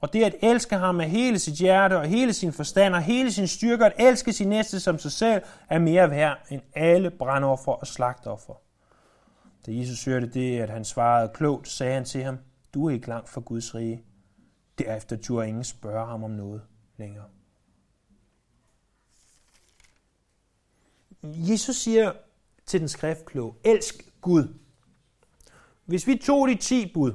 Og 0.00 0.12
det 0.12 0.24
at 0.24 0.34
elske 0.42 0.76
ham 0.76 0.94
med 0.94 1.06
hele 1.06 1.38
sit 1.38 1.54
hjerte 1.54 1.98
og 1.98 2.06
hele 2.06 2.32
sin 2.32 2.52
forstand 2.52 2.94
og 2.94 3.02
hele 3.02 3.32
sin 3.32 3.46
styrke, 3.46 3.86
at 3.86 3.92
elske 3.98 4.32
sin 4.32 4.48
næste 4.48 4.80
som 4.80 4.98
sig 4.98 5.12
selv, 5.12 5.42
er 5.68 5.78
mere 5.78 6.10
værd 6.10 6.38
end 6.50 6.62
alle 6.74 7.10
brandoffer 7.10 7.72
og 7.72 7.86
slagtoffer. 7.86 8.54
Da 9.66 9.72
Jesus 9.72 10.04
hørte 10.04 10.26
det, 10.26 10.60
at 10.60 10.70
han 10.70 10.84
svarede 10.84 11.30
klogt, 11.34 11.68
sagde 11.68 11.94
han 11.94 12.04
til 12.04 12.22
ham, 12.22 12.38
du 12.74 12.86
er 12.86 12.90
ikke 12.90 13.08
langt 13.08 13.28
fra 13.28 13.40
Guds 13.40 13.74
rige. 13.74 14.02
Derefter 14.78 15.16
turde 15.16 15.48
ingen 15.48 15.64
spørge 15.64 16.06
ham 16.06 16.24
om 16.24 16.30
noget 16.30 16.62
længere. 16.96 17.24
Jesus 21.22 21.76
siger 21.76 22.12
til 22.66 22.80
den 22.80 22.88
skriftkloge, 22.88 23.54
elsk 23.64 24.10
Gud 24.20 24.54
hvis 25.86 26.06
vi 26.06 26.16
tog 26.16 26.48
de 26.48 26.54
10 26.54 26.92
bud, 26.94 27.12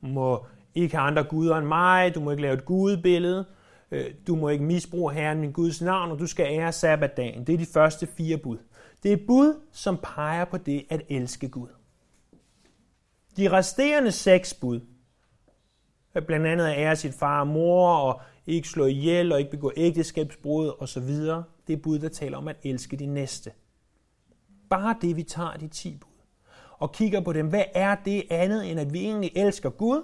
må 0.00 0.46
ikke 0.74 0.96
have 0.96 1.06
andre 1.06 1.24
guder 1.24 1.56
end 1.56 1.66
mig, 1.66 2.14
du 2.14 2.20
må 2.20 2.30
ikke 2.30 2.42
lave 2.42 2.54
et 2.54 2.64
gudebillede, 2.64 3.44
øh, 3.90 4.14
du 4.26 4.36
må 4.36 4.48
ikke 4.48 4.64
misbruge 4.64 5.12
Herren 5.12 5.40
min 5.40 5.52
Guds 5.52 5.82
navn, 5.82 6.10
og 6.10 6.18
du 6.18 6.26
skal 6.26 6.46
ære 6.46 6.72
sabbatdagen. 6.72 7.46
Det 7.46 7.52
er 7.52 7.58
de 7.58 7.66
første 7.66 8.06
fire 8.06 8.36
bud. 8.36 8.58
Det 9.02 9.12
er 9.12 9.16
bud, 9.26 9.60
som 9.72 9.98
peger 10.02 10.44
på 10.44 10.58
det 10.58 10.86
at 10.90 11.02
elske 11.08 11.48
Gud. 11.48 11.68
De 13.36 13.52
resterende 13.52 14.12
seks 14.12 14.54
bud, 14.54 14.80
øh, 16.14 16.22
blandt 16.22 16.46
andet 16.46 16.66
at 16.66 16.78
ære 16.78 16.96
sit 16.96 17.14
far 17.14 17.40
og 17.40 17.46
mor, 17.46 17.94
og 17.96 18.20
ikke 18.46 18.68
slå 18.68 18.86
ihjel, 18.86 19.32
og 19.32 19.38
ikke 19.38 19.50
begå 19.50 19.72
ægteskabsbrud 19.76 20.72
osv., 20.78 21.08
det 21.66 21.76
er 21.78 21.82
bud, 21.82 21.98
der 21.98 22.08
taler 22.08 22.38
om 22.38 22.48
at 22.48 22.56
elske 22.62 22.96
de 22.96 23.06
næste. 23.06 23.52
Bare 24.70 24.96
det, 25.02 25.16
vi 25.16 25.22
tager 25.22 25.56
de 25.56 25.68
10 25.68 25.96
bud 25.96 26.09
og 26.80 26.92
kigger 26.92 27.20
på 27.20 27.32
dem, 27.32 27.48
hvad 27.48 27.64
er 27.74 27.94
det 27.94 28.22
andet, 28.30 28.70
end 28.70 28.80
at 28.80 28.92
vi 28.92 29.00
egentlig 29.00 29.32
elsker 29.36 29.70
Gud, 29.70 30.02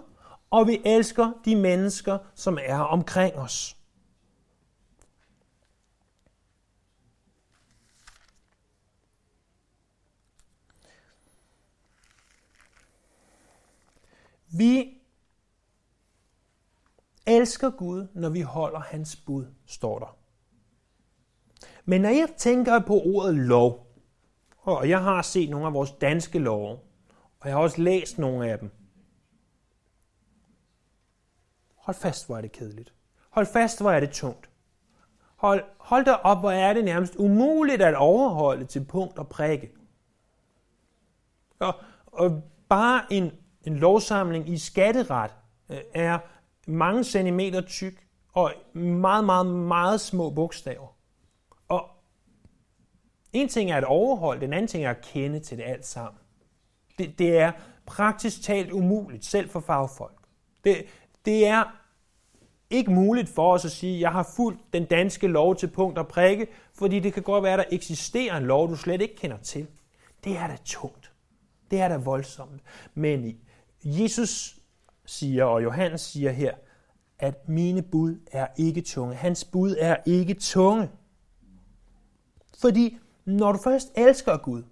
og 0.50 0.66
vi 0.66 0.82
elsker 0.84 1.32
de 1.44 1.56
mennesker, 1.56 2.18
som 2.34 2.58
er 2.62 2.78
omkring 2.78 3.34
os. 3.34 3.76
Vi 14.48 14.92
elsker 17.26 17.70
Gud, 17.70 18.06
når 18.14 18.28
vi 18.28 18.40
holder 18.40 18.80
hans 18.80 19.16
bud, 19.16 19.46
står 19.66 19.98
der. 19.98 20.18
Men 21.84 22.00
når 22.00 22.08
jeg 22.08 22.28
tænker 22.36 22.80
på 22.80 23.00
ordet 23.00 23.34
lov, 23.34 23.85
og 24.74 24.88
jeg 24.88 25.02
har 25.02 25.22
set 25.22 25.50
nogle 25.50 25.66
af 25.66 25.74
vores 25.74 25.92
danske 25.92 26.38
love, 26.38 26.78
og 27.40 27.48
jeg 27.48 27.52
har 27.52 27.62
også 27.62 27.82
læst 27.82 28.18
nogle 28.18 28.50
af 28.50 28.58
dem. 28.58 28.70
Hold 31.76 31.94
fast, 31.94 32.26
hvor 32.26 32.36
er 32.36 32.40
det 32.40 32.52
kedeligt. 32.52 32.94
Hold 33.30 33.46
fast, 33.46 33.80
hvor 33.80 33.90
er 33.90 34.00
det 34.00 34.10
tungt. 34.10 34.50
Hold, 35.36 35.64
hold 35.78 36.04
da 36.04 36.12
op, 36.12 36.40
hvor 36.40 36.50
er 36.50 36.72
det 36.72 36.84
nærmest 36.84 37.16
umuligt 37.16 37.82
at 37.82 37.94
overholde 37.94 38.64
til 38.64 38.84
punkt 38.84 39.18
og 39.18 39.28
prikke. 39.28 39.72
Og, 41.58 41.74
og 42.06 42.42
bare 42.68 43.02
en, 43.10 43.32
en 43.62 43.76
lovsamling 43.76 44.48
i 44.48 44.58
skatteret 44.58 45.30
øh, 45.70 45.78
er 45.94 46.18
mange 46.66 47.04
centimeter 47.04 47.60
tyk 47.60 48.06
og 48.32 48.52
meget, 48.74 49.24
meget, 49.24 49.46
meget 49.46 50.00
små 50.00 50.30
bogstaver. 50.30 50.95
En 53.36 53.48
ting 53.48 53.70
er 53.70 53.76
at 53.76 53.84
overholde, 53.84 54.40
den 54.40 54.52
anden 54.52 54.68
ting 54.68 54.84
er 54.84 54.90
at 54.90 55.00
kende 55.00 55.40
til 55.40 55.58
det 55.58 55.64
alt 55.64 55.86
sammen. 55.86 56.18
Det, 56.98 57.18
det 57.18 57.38
er 57.38 57.52
praktisk 57.86 58.42
talt 58.42 58.72
umuligt, 58.72 59.24
selv 59.24 59.48
for 59.48 59.60
fagfolk. 59.60 60.18
Det, 60.64 60.84
det 61.24 61.46
er 61.46 61.64
ikke 62.70 62.90
muligt 62.90 63.28
for 63.28 63.52
os 63.52 63.64
at 63.64 63.70
sige, 63.70 63.94
at 63.94 64.00
jeg 64.00 64.12
har 64.12 64.32
fulgt 64.36 64.60
den 64.72 64.84
danske 64.84 65.26
lov 65.26 65.56
til 65.56 65.66
punkt 65.66 65.98
og 65.98 66.08
prikke, 66.08 66.46
fordi 66.74 67.00
det 67.00 67.12
kan 67.12 67.22
godt 67.22 67.44
være, 67.44 67.52
at 67.52 67.58
der 67.58 67.76
eksisterer 67.76 68.36
en 68.36 68.42
lov, 68.42 68.68
du 68.68 68.76
slet 68.76 69.02
ikke 69.02 69.16
kender 69.16 69.36
til. 69.36 69.66
Det 70.24 70.36
er 70.36 70.46
da 70.46 70.56
tungt. 70.64 71.12
Det 71.70 71.80
er 71.80 71.88
da 71.88 71.96
voldsomt. 71.96 72.62
Men 72.94 73.38
Jesus 73.84 74.58
siger, 75.06 75.44
og 75.44 75.62
Johannes 75.62 76.00
siger 76.00 76.30
her, 76.30 76.54
at 77.18 77.48
mine 77.48 77.82
bud 77.82 78.20
er 78.32 78.46
ikke 78.56 78.80
tunge. 78.80 79.14
Hans 79.14 79.44
bud 79.44 79.76
er 79.78 79.96
ikke 80.06 80.34
tunge. 80.34 80.90
Fordi 82.60 82.98
når 83.26 83.52
du 83.52 83.58
først 83.64 83.92
elsker 83.96 84.36
Gud, 84.36 84.62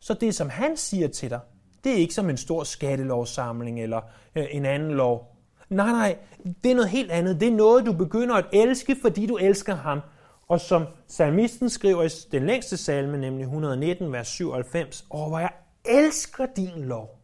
så 0.00 0.14
det, 0.14 0.34
som 0.34 0.48
han 0.48 0.76
siger 0.76 1.08
til 1.08 1.30
dig, 1.30 1.40
det 1.84 1.92
er 1.92 1.96
ikke 1.96 2.14
som 2.14 2.30
en 2.30 2.36
stor 2.36 2.64
skattelovsamling 2.64 3.82
eller 3.82 4.00
øh, 4.36 4.46
en 4.50 4.66
anden 4.66 4.90
lov. 4.90 5.36
Nej, 5.68 5.92
nej, 5.92 6.18
det 6.64 6.70
er 6.70 6.74
noget 6.74 6.90
helt 6.90 7.10
andet. 7.10 7.40
Det 7.40 7.48
er 7.48 7.52
noget, 7.52 7.86
du 7.86 7.92
begynder 7.92 8.34
at 8.34 8.46
elske, 8.52 8.96
fordi 9.02 9.26
du 9.26 9.36
elsker 9.36 9.74
ham. 9.74 10.00
Og 10.48 10.60
som 10.60 10.86
salmisten 11.06 11.70
skriver 11.70 12.02
i 12.02 12.08
den 12.32 12.46
længste 12.46 12.76
salme, 12.76 13.18
nemlig 13.18 13.42
119, 13.42 14.12
vers 14.12 14.28
97, 14.28 15.06
Åh, 15.10 15.28
hvor 15.28 15.38
jeg 15.38 15.50
elsker 15.84 16.46
din 16.56 16.84
lov. 16.84 17.20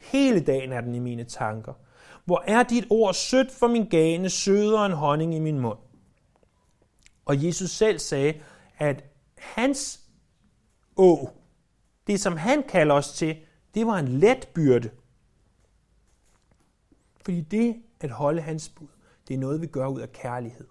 Hele 0.00 0.40
dagen 0.40 0.72
er 0.72 0.80
den 0.80 0.94
i 0.94 0.98
mine 0.98 1.24
tanker. 1.24 1.72
Hvor 2.24 2.44
er 2.46 2.62
dit 2.62 2.86
ord 2.90 3.14
sødt 3.14 3.50
for 3.50 3.66
min 3.66 3.88
gane, 3.88 4.30
sødere 4.30 4.86
end 4.86 4.94
honning 4.94 5.34
i 5.34 5.38
min 5.38 5.58
mund. 5.58 5.78
Og 7.24 7.46
Jesus 7.46 7.70
selv 7.70 7.98
sagde, 7.98 8.34
at 8.78 9.04
hans 9.42 10.00
å, 10.96 11.30
det 12.06 12.20
som 12.20 12.36
han 12.36 12.62
kalder 12.62 12.94
os 12.94 13.12
til, 13.12 13.36
det 13.74 13.86
var 13.86 13.98
en 13.98 14.08
let 14.08 14.48
byrde. 14.54 14.90
Fordi 17.24 17.40
det 17.40 17.82
at 18.00 18.10
holde 18.10 18.42
hans 18.42 18.68
bud, 18.68 18.88
det 19.28 19.34
er 19.34 19.38
noget, 19.38 19.60
vi 19.60 19.66
gør 19.66 19.86
ud 19.86 20.00
af 20.00 20.12
kærlighed. 20.12 20.66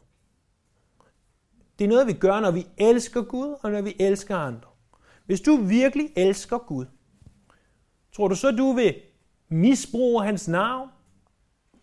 Det 1.80 1.86
er 1.86 1.90
noget, 1.90 2.08
vi 2.08 2.14
gør, 2.14 2.40
når 2.40 2.52
vi 2.52 2.68
elsker 2.78 3.22
Gud, 3.22 3.56
og 3.64 3.72
når 3.72 3.82
vi 3.82 3.96
elsker 4.00 4.38
andre. 4.38 4.70
Hvis 5.26 5.42
du 5.42 5.56
virkelig 5.56 6.10
elsker 6.16 6.58
Gud, 6.58 6.86
tror 8.16 8.28
du 8.28 8.36
så, 8.36 8.52
du 8.52 8.74
vil 8.74 8.96
misbruge 9.50 10.24
hans 10.24 10.48
navn? 10.48 10.90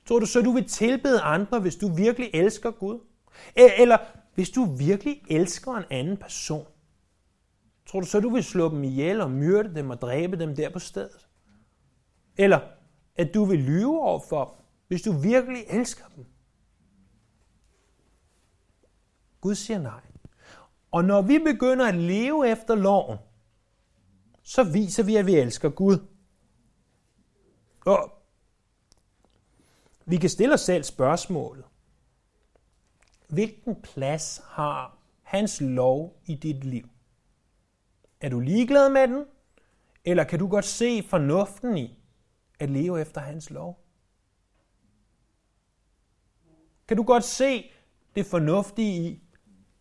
Tror 0.07 0.18
du 0.18 0.27
så, 0.27 0.40
du 0.40 0.53
vil 0.53 0.68
tilbede 0.68 1.20
andre, 1.20 1.61
hvis 1.61 1.77
du 1.77 1.94
virkelig 1.94 2.31
elsker 2.35 2.70
Gud? 2.70 3.01
E- 3.59 3.81
eller 3.81 3.98
hvis 4.35 4.51
du 4.51 4.64
virkelig 4.64 5.22
elsker 5.31 5.72
en 5.72 5.85
anden 5.90 6.16
person? 6.16 6.66
Tror 7.88 8.01
du 8.01 8.07
så, 8.07 8.20
du 8.20 8.31
vil 8.31 8.44
slå 8.44 8.68
dem 8.68 8.85
ihjel 8.85 9.20
og 9.20 9.31
myrde 9.31 9.74
dem 9.74 9.90
og 9.90 10.01
dræbe 10.01 10.38
dem 10.38 10.57
der 10.57 10.70
på 10.70 10.79
stedet? 10.79 11.29
Eller 12.37 12.61
at 13.16 13.35
du 13.35 13.44
vil 13.44 13.59
lyve 13.59 14.01
over 14.01 14.20
for 14.29 14.44
dem, 14.44 14.64
Hvis 14.88 15.03
du 15.03 15.12
virkelig 15.12 15.64
elsker 15.68 16.05
dem. 16.16 16.27
Gud 19.40 19.55
siger 19.55 19.79
nej. 19.79 20.01
Og 20.90 21.05
når 21.05 21.22
vi 21.22 21.38
begynder 21.38 21.88
at 21.88 21.94
leve 21.94 22.48
efter 22.48 22.74
loven, 22.74 23.18
så 24.42 24.64
viser 24.64 25.03
vi, 25.03 25.16
at 25.16 25.27
vi 25.27 25.35
elsker 25.35 25.68
Gud. 25.68 25.98
Og 27.87 28.22
vi 30.05 30.16
kan 30.16 30.31
stille 30.31 30.55
os 30.55 30.61
selv 30.61 30.85
spørgsmålet. 30.85 31.64
Hvilken 33.29 33.83
plads 33.83 34.40
har 34.44 34.98
hans 35.22 35.61
lov 35.61 36.20
i 36.27 36.35
dit 36.35 36.64
liv? 36.64 36.88
Er 38.20 38.28
du 38.28 38.40
ligeglad 38.40 38.90
med 38.90 39.09
den? 39.09 39.24
Eller 40.04 40.24
kan 40.24 40.38
du 40.38 40.48
godt 40.48 40.64
se 40.64 41.02
fornuften 41.02 41.76
i 41.76 41.98
at 42.59 42.70
leve 42.70 43.00
efter 43.00 43.20
hans 43.20 43.50
lov? 43.50 43.85
Kan 46.88 46.96
du 46.96 47.02
godt 47.02 47.24
se 47.24 47.70
det 48.14 48.26
fornuftige 48.26 49.09
i 49.09 49.22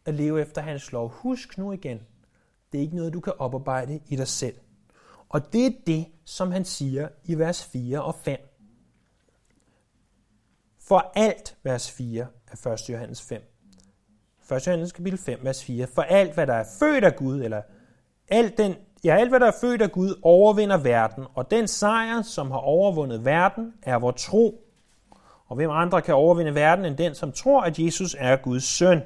at 0.06 0.14
leve 0.14 0.42
efter 0.42 0.62
hans 0.62 0.92
lov? 0.92 1.10
Husk 1.10 1.58
nu 1.58 1.72
igen, 1.72 2.02
det 2.72 2.78
er 2.78 2.82
ikke 2.82 2.96
noget, 2.96 3.14
du 3.14 3.20
kan 3.20 3.34
oparbejde 3.40 4.00
i 4.08 4.16
dig 4.16 4.28
selv. 4.28 4.56
Og 5.30 5.54
det 5.54 5.66
er 5.66 5.72
det, 5.88 6.08
som 6.26 6.52
han 6.52 6.66
siger 6.66 7.10
i 7.24 7.36
vers 7.36 7.66
4 7.66 8.04
og 8.04 8.16
5. 8.16 8.40
For 10.80 11.12
alt, 11.16 11.58
vers 11.64 11.92
4 11.92 12.28
af 12.48 12.66
1. 12.66 12.90
Johannes 12.90 13.22
5. 13.22 13.42
1. 14.52 14.68
Johannes 14.68 14.92
kapitel 14.92 15.20
5, 15.20 15.40
vers 15.44 15.64
4. 15.64 15.88
For 15.88 16.02
alt, 16.02 16.34
hvad 16.34 16.48
der 16.48 16.54
er 16.54 16.66
født 16.80 17.04
af 17.04 17.16
Gud, 17.16 17.42
eller 17.42 17.62
alt, 18.30 18.58
den, 18.58 18.76
ja, 19.04 19.16
alt 19.16 19.30
hvad 19.30 19.40
der 19.40 19.48
er 19.48 19.58
født 19.62 19.82
af 19.82 19.92
Gud, 19.92 20.20
overvinder 20.22 20.78
verden, 20.78 21.26
og 21.36 21.52
den 21.52 21.68
sejr, 21.68 22.22
som 22.22 22.52
har 22.52 22.58
overvundet 22.58 23.26
verden, 23.26 23.74
er 23.82 23.96
vor 23.96 24.12
tro. 24.12 24.64
Og 25.48 25.56
hvem 25.56 25.70
andre 25.70 26.02
kan 26.02 26.16
overvinde 26.16 26.56
verden, 26.56 26.86
end 26.86 26.98
den, 26.98 27.16
som 27.16 27.32
tror, 27.32 27.62
at 27.62 27.80
Jesus 27.80 28.16
er 28.20 28.36
Guds 28.36 28.64
søn? 28.64 29.02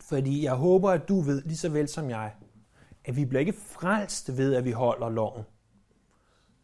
Fordi 0.00 0.44
jeg 0.44 0.54
håber, 0.54 0.90
at 0.90 1.08
du 1.08 1.20
ved, 1.20 1.42
lige 1.42 1.56
så 1.56 1.68
vel 1.68 1.88
som 1.88 2.10
jeg, 2.10 2.32
at 3.04 3.16
vi 3.16 3.24
bliver 3.24 3.40
ikke 3.40 3.54
frelst 3.70 4.36
ved, 4.36 4.54
at 4.54 4.64
vi 4.64 4.70
holder 4.70 5.08
loven. 5.08 5.42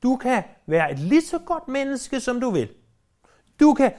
Du 0.03 0.17
kan 0.17 0.43
være 0.67 0.93
et 0.93 0.99
lige 0.99 1.23
så 1.23 1.39
godt 1.39 1.69
menneske, 1.69 2.21
som 2.21 2.41
du 2.41 2.51
vil. 2.51 2.69
Du 3.61 3.75
kan 3.75 3.93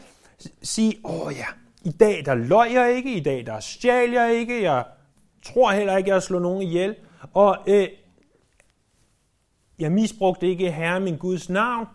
sige, 0.62 0.96
åh 1.04 1.34
ja, 1.34 1.46
i 1.84 1.92
dag 1.92 2.26
der 2.26 2.36
løg 2.36 2.74
jeg 2.74 2.96
ikke, 2.96 3.14
i 3.14 3.20
dag 3.20 3.46
der 3.46 3.60
stjal 3.60 4.12
jeg 4.12 4.34
ikke, 4.34 4.64
jeg 4.64 4.86
tror 5.44 5.72
heller 5.72 5.98
ikke, 5.98 6.10
jeg 6.10 6.24
slår 6.24 6.40
nogen 6.40 6.62
ihjel, 6.62 6.96
og 7.34 7.58
øh, 7.68 7.88
jeg 9.80 9.92
misbrugte 9.92 10.48
ikke 10.48 10.72
Herre 10.72 11.00
min 11.00 11.18
Guds 11.18 11.50
navn. 11.50 11.88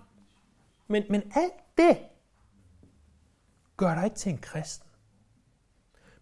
Men, 0.88 1.04
men 1.11 1.22
alt 1.35 1.54
det 1.76 1.98
gør 3.76 3.94
dig 3.94 4.04
ikke 4.04 4.16
til 4.16 4.32
en 4.32 4.38
kristen. 4.38 4.88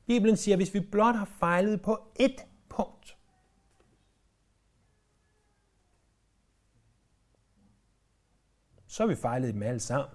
Bibelen 0.06 0.37
siger, 0.37 0.54
at 0.54 0.58
hvis 0.58 0.74
vi 0.74 0.80
blot 0.80 1.14
har 1.14 1.24
fejlet 1.24 1.82
på 1.82 1.98
ét 2.20 2.46
punkt, 2.68 3.16
så 8.87 9.02
har 9.02 9.08
vi 9.08 9.14
fejlet 9.14 9.54
dem 9.54 9.62
alle 9.62 9.80
sammen. 9.80 10.08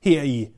Her 0.00 0.22
i 0.22 0.54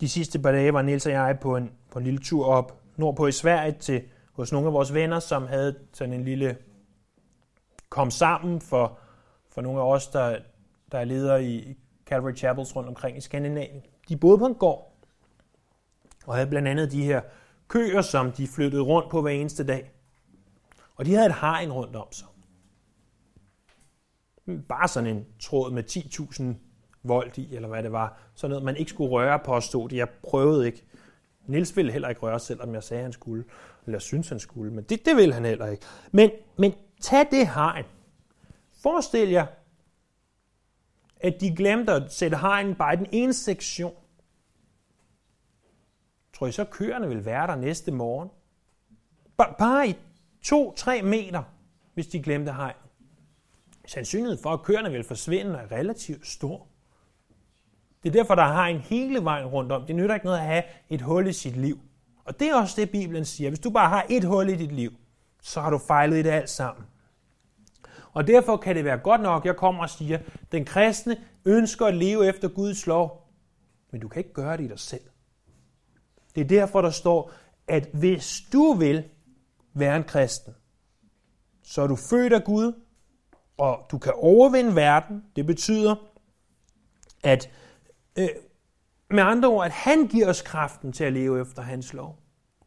de 0.00 0.08
sidste 0.08 0.38
par 0.38 0.52
dage 0.52 0.72
var 0.72 0.82
Niels 0.82 1.06
og 1.06 1.12
jeg 1.12 1.38
på 1.42 1.56
en, 1.56 1.72
på 1.90 1.98
en 1.98 2.04
lille 2.04 2.20
tur 2.20 2.46
op 2.46 2.79
nordpå 3.00 3.26
i 3.26 3.32
Sverige 3.32 3.72
til, 3.72 4.02
hos 4.32 4.52
nogle 4.52 4.66
af 4.66 4.72
vores 4.72 4.94
venner, 4.94 5.18
som 5.18 5.46
havde 5.46 5.78
sådan 5.92 6.14
en 6.14 6.24
lille 6.24 6.56
kom 7.88 8.10
sammen 8.10 8.60
for, 8.60 8.98
for 9.50 9.60
nogle 9.60 9.80
af 9.80 9.84
os, 9.84 10.08
der, 10.08 10.38
der 10.92 10.98
er 10.98 11.04
ledere 11.04 11.44
i 11.44 11.76
Calvary 12.06 12.36
Chapels 12.36 12.76
rundt 12.76 12.88
omkring 12.88 13.16
i 13.16 13.20
Skandinavien. 13.20 13.82
De 14.08 14.16
boede 14.16 14.38
på 14.38 14.46
en 14.46 14.54
gård, 14.54 14.96
og 16.26 16.34
havde 16.34 16.46
blandt 16.46 16.68
andet 16.68 16.92
de 16.92 17.04
her 17.04 17.20
køer, 17.68 18.02
som 18.02 18.32
de 18.32 18.46
flyttede 18.46 18.82
rundt 18.82 19.10
på 19.10 19.22
hver 19.22 19.30
eneste 19.30 19.66
dag. 19.66 19.90
Og 20.96 21.06
de 21.06 21.14
havde 21.14 21.26
et 21.26 21.34
hegn 21.40 21.72
rundt 21.72 21.96
om 21.96 22.12
sig. 22.12 22.26
Bare 24.68 24.88
sådan 24.88 25.16
en 25.16 25.26
tråd 25.40 25.70
med 25.70 25.84
10.000 25.90 26.44
volt 27.02 27.38
i, 27.38 27.54
eller 27.54 27.68
hvad 27.68 27.82
det 27.82 27.92
var. 27.92 28.18
Sådan 28.34 28.50
noget, 28.50 28.64
man 28.64 28.76
ikke 28.76 28.90
skulle 28.90 29.10
røre, 29.10 29.38
påstod 29.38 29.88
det. 29.88 29.96
Jeg 29.96 30.08
prøvede 30.22 30.66
ikke. 30.66 30.84
Nils 31.50 31.76
ville 31.76 31.92
heller 31.92 32.08
ikke 32.08 32.20
røre, 32.20 32.40
selvom 32.40 32.74
jeg 32.74 32.82
sagde, 32.82 33.02
han 33.02 33.12
skulle. 33.12 33.44
Eller 33.86 33.98
synes, 33.98 34.28
han 34.28 34.40
skulle. 34.40 34.72
Men 34.72 34.84
det, 34.84 35.04
det 35.06 35.16
ville 35.16 35.34
han 35.34 35.44
heller 35.44 35.66
ikke. 35.66 35.84
Men, 36.12 36.30
men 36.56 36.74
tag 37.00 37.26
det 37.30 37.48
hegn. 37.48 37.84
Forestil 38.82 39.28
jer, 39.28 39.46
at 41.20 41.40
de 41.40 41.56
glemte 41.56 41.92
at 41.92 42.12
sætte 42.12 42.36
hegn 42.36 42.74
bare 42.74 42.94
i 42.94 42.96
den 42.96 43.06
ene 43.12 43.32
sektion. 43.32 43.94
Tror 46.32 46.46
I 46.46 46.52
så, 46.52 46.64
køerne 46.64 47.08
vil 47.08 47.24
være 47.24 47.46
der 47.46 47.56
næste 47.56 47.92
morgen? 47.92 48.28
Bare 49.36 49.88
i 49.88 49.96
2-3 50.46 51.02
meter, 51.02 51.42
hvis 51.94 52.06
de 52.06 52.22
glemte 52.22 52.52
hegn. 52.52 52.74
Sandsynligheden 53.86 54.42
for, 54.42 54.50
at 54.50 54.62
køerne 54.62 54.90
vil 54.90 55.04
forsvinde, 55.04 55.58
er 55.58 55.72
relativt 55.72 56.26
stor. 56.26 56.66
Det 58.02 58.08
er 58.08 58.12
derfor, 58.12 58.34
der 58.34 58.42
har 58.42 58.66
en 58.66 58.80
hele 58.80 59.24
vejen 59.24 59.46
rundt 59.46 59.72
om. 59.72 59.86
Det 59.86 59.96
nytter 59.96 60.14
ikke 60.14 60.26
noget 60.26 60.38
at 60.38 60.44
have 60.44 60.62
et 60.90 61.00
hul 61.00 61.26
i 61.26 61.32
sit 61.32 61.56
liv. 61.56 61.78
Og 62.24 62.40
det 62.40 62.48
er 62.48 62.54
også 62.54 62.80
det, 62.80 62.90
Bibelen 62.90 63.24
siger. 63.24 63.50
Hvis 63.50 63.60
du 63.60 63.70
bare 63.70 63.88
har 63.88 64.06
et 64.10 64.24
hul 64.24 64.48
i 64.48 64.56
dit 64.56 64.72
liv, 64.72 64.92
så 65.42 65.60
har 65.60 65.70
du 65.70 65.78
fejlet 65.78 66.16
i 66.16 66.22
det 66.22 66.30
alt 66.30 66.50
sammen. 66.50 66.84
Og 68.12 68.26
derfor 68.26 68.56
kan 68.56 68.76
det 68.76 68.84
være 68.84 68.98
godt 68.98 69.20
nok, 69.20 69.46
jeg 69.46 69.56
kommer 69.56 69.82
og 69.82 69.90
siger, 69.90 70.18
den 70.52 70.64
kristne 70.64 71.16
ønsker 71.44 71.86
at 71.86 71.94
leve 71.94 72.26
efter 72.26 72.48
Guds 72.48 72.86
lov, 72.86 73.32
men 73.90 74.00
du 74.00 74.08
kan 74.08 74.20
ikke 74.20 74.32
gøre 74.32 74.56
det 74.56 74.64
i 74.64 74.68
dig 74.68 74.78
selv. 74.78 75.00
Det 76.34 76.40
er 76.40 76.48
derfor, 76.48 76.80
der 76.80 76.90
står, 76.90 77.32
at 77.68 77.88
hvis 77.92 78.42
du 78.52 78.72
vil 78.72 79.04
være 79.74 79.96
en 79.96 80.04
kristen, 80.04 80.54
så 81.62 81.82
er 81.82 81.86
du 81.86 81.96
født 81.96 82.32
af 82.32 82.44
Gud, 82.44 82.72
og 83.58 83.86
du 83.90 83.98
kan 83.98 84.12
overvinde 84.16 84.76
verden. 84.76 85.24
Det 85.36 85.46
betyder, 85.46 85.94
at 87.22 87.50
øh, 88.20 88.28
med 89.10 89.22
andre 89.22 89.48
ord, 89.48 89.66
at 89.66 89.72
han 89.72 90.06
giver 90.06 90.28
os 90.28 90.42
kraften 90.42 90.92
til 90.92 91.04
at 91.04 91.12
leve 91.12 91.40
efter 91.40 91.62
hans 91.62 91.92
lov. 91.92 92.18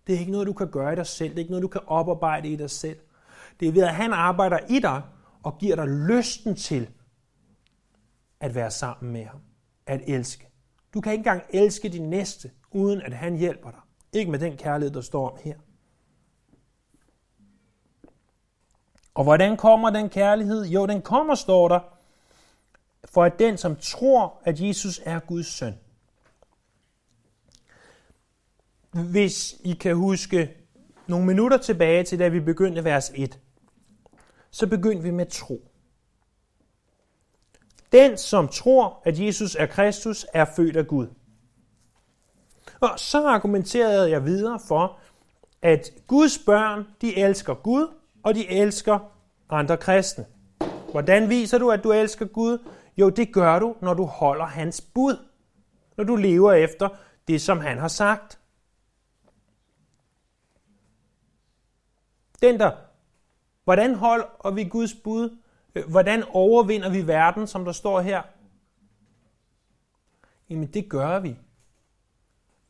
Det 0.08 0.16
er 0.16 0.20
ikke 0.20 0.32
noget, 0.32 0.48
du 0.48 0.54
kan 0.54 0.72
gøre 0.72 0.94
i 0.94 0.96
dig 0.96 1.08
selv. 1.08 1.30
Det 1.30 1.36
er 1.36 1.40
ikke 1.40 1.52
noget, 1.52 1.64
du 1.64 1.68
kan 1.68 1.82
oparbejde 1.88 2.50
i 2.50 2.56
dig 2.56 2.70
selv. 2.70 2.98
Det 3.60 3.68
er 3.68 3.72
ved, 3.72 3.84
at 3.84 3.96
han 3.96 4.14
arbejder 4.14 4.60
i 4.70 4.80
dig 4.80 5.02
og 5.44 5.58
giver 5.58 5.76
dig 5.76 5.88
lysten 5.88 6.56
til 6.56 6.90
at 8.40 8.56
være 8.56 8.72
sammen 8.72 9.14
med 9.14 9.26
ham. 9.26 9.40
At 9.86 10.02
elske. 10.08 10.48
Du 10.94 11.02
kan 11.02 11.12
ikke 11.12 11.20
engang 11.20 11.44
elske 11.50 11.90
din 11.90 12.10
næste, 12.10 12.52
uden 12.72 13.02
at 13.02 13.14
han 13.14 13.36
hjælper 13.36 13.72
dig. 13.72 13.80
Ikke 14.14 14.32
med 14.32 14.40
den 14.40 14.58
kærlighed, 14.58 14.94
der 14.94 15.02
står 15.02 15.30
om 15.30 15.38
her. 15.44 15.56
Og 19.14 19.24
hvordan 19.24 19.58
kommer 19.58 19.90
den 19.90 20.10
kærlighed? 20.10 20.66
Jo, 20.66 20.86
den 20.86 21.02
kommer, 21.02 21.36
står 21.36 21.68
der, 21.68 21.80
for 23.14 23.24
at 23.24 23.40
den, 23.40 23.58
som 23.58 23.76
tror, 23.76 24.42
at 24.44 24.60
Jesus 24.60 25.02
er 25.06 25.20
Guds 25.20 25.48
søn. 25.48 25.74
Hvis 28.92 29.56
I 29.64 29.74
kan 29.74 29.96
huske 29.96 30.58
nogle 31.08 31.26
minutter 31.26 31.58
tilbage 31.58 32.04
til, 32.04 32.20
da 32.20 32.28
vi 32.28 32.40
begyndte 32.40 32.84
vers 32.84 33.12
1, 33.16 33.40
så 34.52 34.68
begyndte 34.68 35.04
vi 35.04 35.12
med 35.12 35.26
tro. 35.26 35.62
Den, 37.92 38.18
som 38.18 38.48
tror, 38.48 39.02
at 39.06 39.20
Jesus 39.20 39.56
er 39.56 39.66
Kristus, 39.66 40.26
er 40.34 40.46
født 40.56 40.76
af 40.76 40.88
Gud. 40.88 41.08
Og 42.80 42.90
så 42.98 43.28
argumenterede 43.28 44.10
jeg 44.10 44.26
videre 44.26 44.60
for, 44.68 45.00
at 45.62 45.90
Guds 46.08 46.38
børn, 46.38 46.88
de 47.02 47.18
elsker 47.18 47.54
Gud, 47.54 47.88
og 48.24 48.36
de 48.36 48.50
elsker 48.50 49.00
andre 49.50 49.78
kristne. 49.78 50.26
Hvordan 50.92 51.30
viser 51.30 51.58
du, 51.58 51.72
at 51.72 51.84
du 51.84 51.92
elsker 51.92 52.26
Gud? 52.26 52.58
Jo, 52.98 53.10
det 53.10 53.34
gør 53.34 53.60
du, 53.60 53.76
når 53.82 53.94
du 53.94 54.06
holder 54.06 54.46
hans 54.46 54.82
bud. 54.82 55.18
Når 55.98 56.04
du 56.04 56.16
lever 56.16 56.54
efter 56.54 56.90
det, 57.28 57.42
som 57.42 57.60
han 57.60 57.78
har 57.78 57.88
sagt. 57.88 58.40
Den 62.42 62.60
der, 62.60 62.72
hvordan 63.64 63.96
holder 63.96 64.52
vi 64.52 64.64
Guds 64.64 64.94
bud? 65.04 65.38
Øh, 65.76 65.90
hvordan 65.90 66.24
overvinder 66.30 66.90
vi 66.90 67.08
verden, 67.08 67.48
som 67.48 67.66
der 67.66 67.72
står 67.72 68.02
her? 68.02 68.22
Jamen 70.50 70.68
det 70.68 70.90
gør 70.90 71.20
vi 71.20 71.38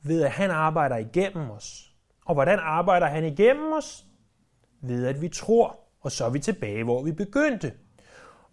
ved, 0.01 0.23
at 0.23 0.31
han 0.31 0.51
arbejder 0.51 0.97
igennem 0.97 1.51
os. 1.51 1.93
Og 2.25 2.33
hvordan 2.33 2.59
arbejder 2.59 3.07
han 3.07 3.25
igennem 3.25 3.73
os? 3.73 4.05
Ved 4.81 5.07
at 5.07 5.21
vi 5.21 5.29
tror, 5.29 5.79
og 6.01 6.11
så 6.11 6.25
er 6.25 6.29
vi 6.29 6.39
tilbage, 6.39 6.83
hvor 6.83 7.03
vi 7.03 7.11
begyndte. 7.11 7.73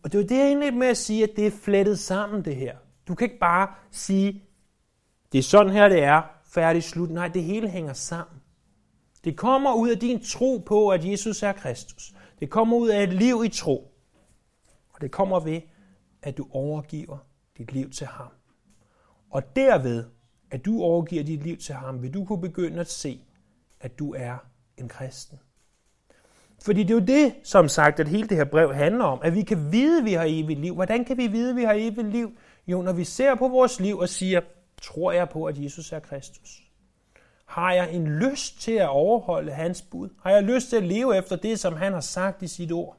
Og 0.02 0.12
det 0.12 0.20
er 0.20 0.26
det, 0.26 0.36
jeg 0.36 0.46
egentlig 0.46 0.74
med 0.74 0.86
at 0.86 0.96
sige, 0.96 1.22
at 1.22 1.30
det 1.36 1.46
er 1.46 1.50
flettet 1.50 1.98
sammen, 1.98 2.44
det 2.44 2.56
her. 2.56 2.76
Du 3.08 3.14
kan 3.14 3.24
ikke 3.24 3.38
bare 3.38 3.74
sige, 3.90 4.44
det 5.32 5.38
er 5.38 5.42
sådan 5.42 5.72
her, 5.72 5.88
det 5.88 6.02
er, 6.02 6.22
færdig, 6.44 6.82
slut. 6.82 7.10
Nej, 7.10 7.28
det 7.28 7.42
hele 7.42 7.68
hænger 7.68 7.92
sammen. 7.92 8.36
Det 9.24 9.36
kommer 9.36 9.74
ud 9.74 9.90
af 9.90 9.98
din 9.98 10.24
tro 10.24 10.58
på, 10.66 10.88
at 10.88 11.04
Jesus 11.04 11.42
er 11.42 11.52
Kristus. 11.52 12.14
Det 12.40 12.50
kommer 12.50 12.76
ud 12.76 12.88
af 12.88 13.02
et 13.02 13.12
liv 13.12 13.42
i 13.44 13.48
tro. 13.48 13.94
Og 14.92 15.00
det 15.00 15.10
kommer 15.10 15.40
ved, 15.40 15.60
at 16.22 16.38
du 16.38 16.46
overgiver 16.50 17.18
dit 17.58 17.72
liv 17.72 17.90
til 17.90 18.06
ham. 18.06 18.28
Og 19.30 19.56
derved, 19.56 20.04
at 20.50 20.64
du 20.64 20.82
overgiver 20.82 21.24
dit 21.24 21.42
liv 21.42 21.56
til 21.56 21.74
ham, 21.74 22.02
vil 22.02 22.14
du 22.14 22.24
kunne 22.24 22.40
begynde 22.40 22.80
at 22.80 22.90
se, 22.90 23.20
at 23.80 23.98
du 23.98 24.14
er 24.14 24.36
en 24.76 24.88
kristen. 24.88 25.38
Fordi 26.64 26.82
det 26.82 26.90
er 26.90 26.94
jo 26.94 27.06
det, 27.06 27.34
som 27.44 27.68
sagt, 27.68 28.00
at 28.00 28.08
hele 28.08 28.28
det 28.28 28.36
her 28.36 28.44
brev 28.44 28.74
handler 28.74 29.04
om, 29.04 29.20
at 29.22 29.34
vi 29.34 29.42
kan 29.42 29.72
vide, 29.72 29.98
at 29.98 30.04
vi 30.04 30.12
har 30.12 30.24
evigt 30.28 30.60
liv. 30.60 30.74
Hvordan 30.74 31.04
kan 31.04 31.16
vi 31.16 31.26
vide, 31.26 31.50
at 31.50 31.56
vi 31.56 31.64
har 31.64 31.74
evigt 31.76 32.08
liv? 32.08 32.36
Jo, 32.66 32.82
når 32.82 32.92
vi 32.92 33.04
ser 33.04 33.34
på 33.34 33.48
vores 33.48 33.80
liv 33.80 33.98
og 33.98 34.08
siger, 34.08 34.40
tror 34.82 35.12
jeg 35.12 35.28
på, 35.28 35.44
at 35.44 35.62
Jesus 35.62 35.92
er 35.92 36.00
Kristus? 36.00 36.62
Har 37.44 37.72
jeg 37.72 37.94
en 37.94 38.18
lyst 38.18 38.60
til 38.60 38.72
at 38.72 38.88
overholde 38.88 39.52
hans 39.52 39.82
bud? 39.82 40.08
Har 40.22 40.30
jeg 40.30 40.42
lyst 40.42 40.68
til 40.68 40.76
at 40.76 40.82
leve 40.82 41.16
efter 41.16 41.36
det, 41.36 41.60
som 41.60 41.76
han 41.76 41.92
har 41.92 42.00
sagt 42.00 42.42
i 42.42 42.48
sit 42.48 42.72
ord? 42.72 42.96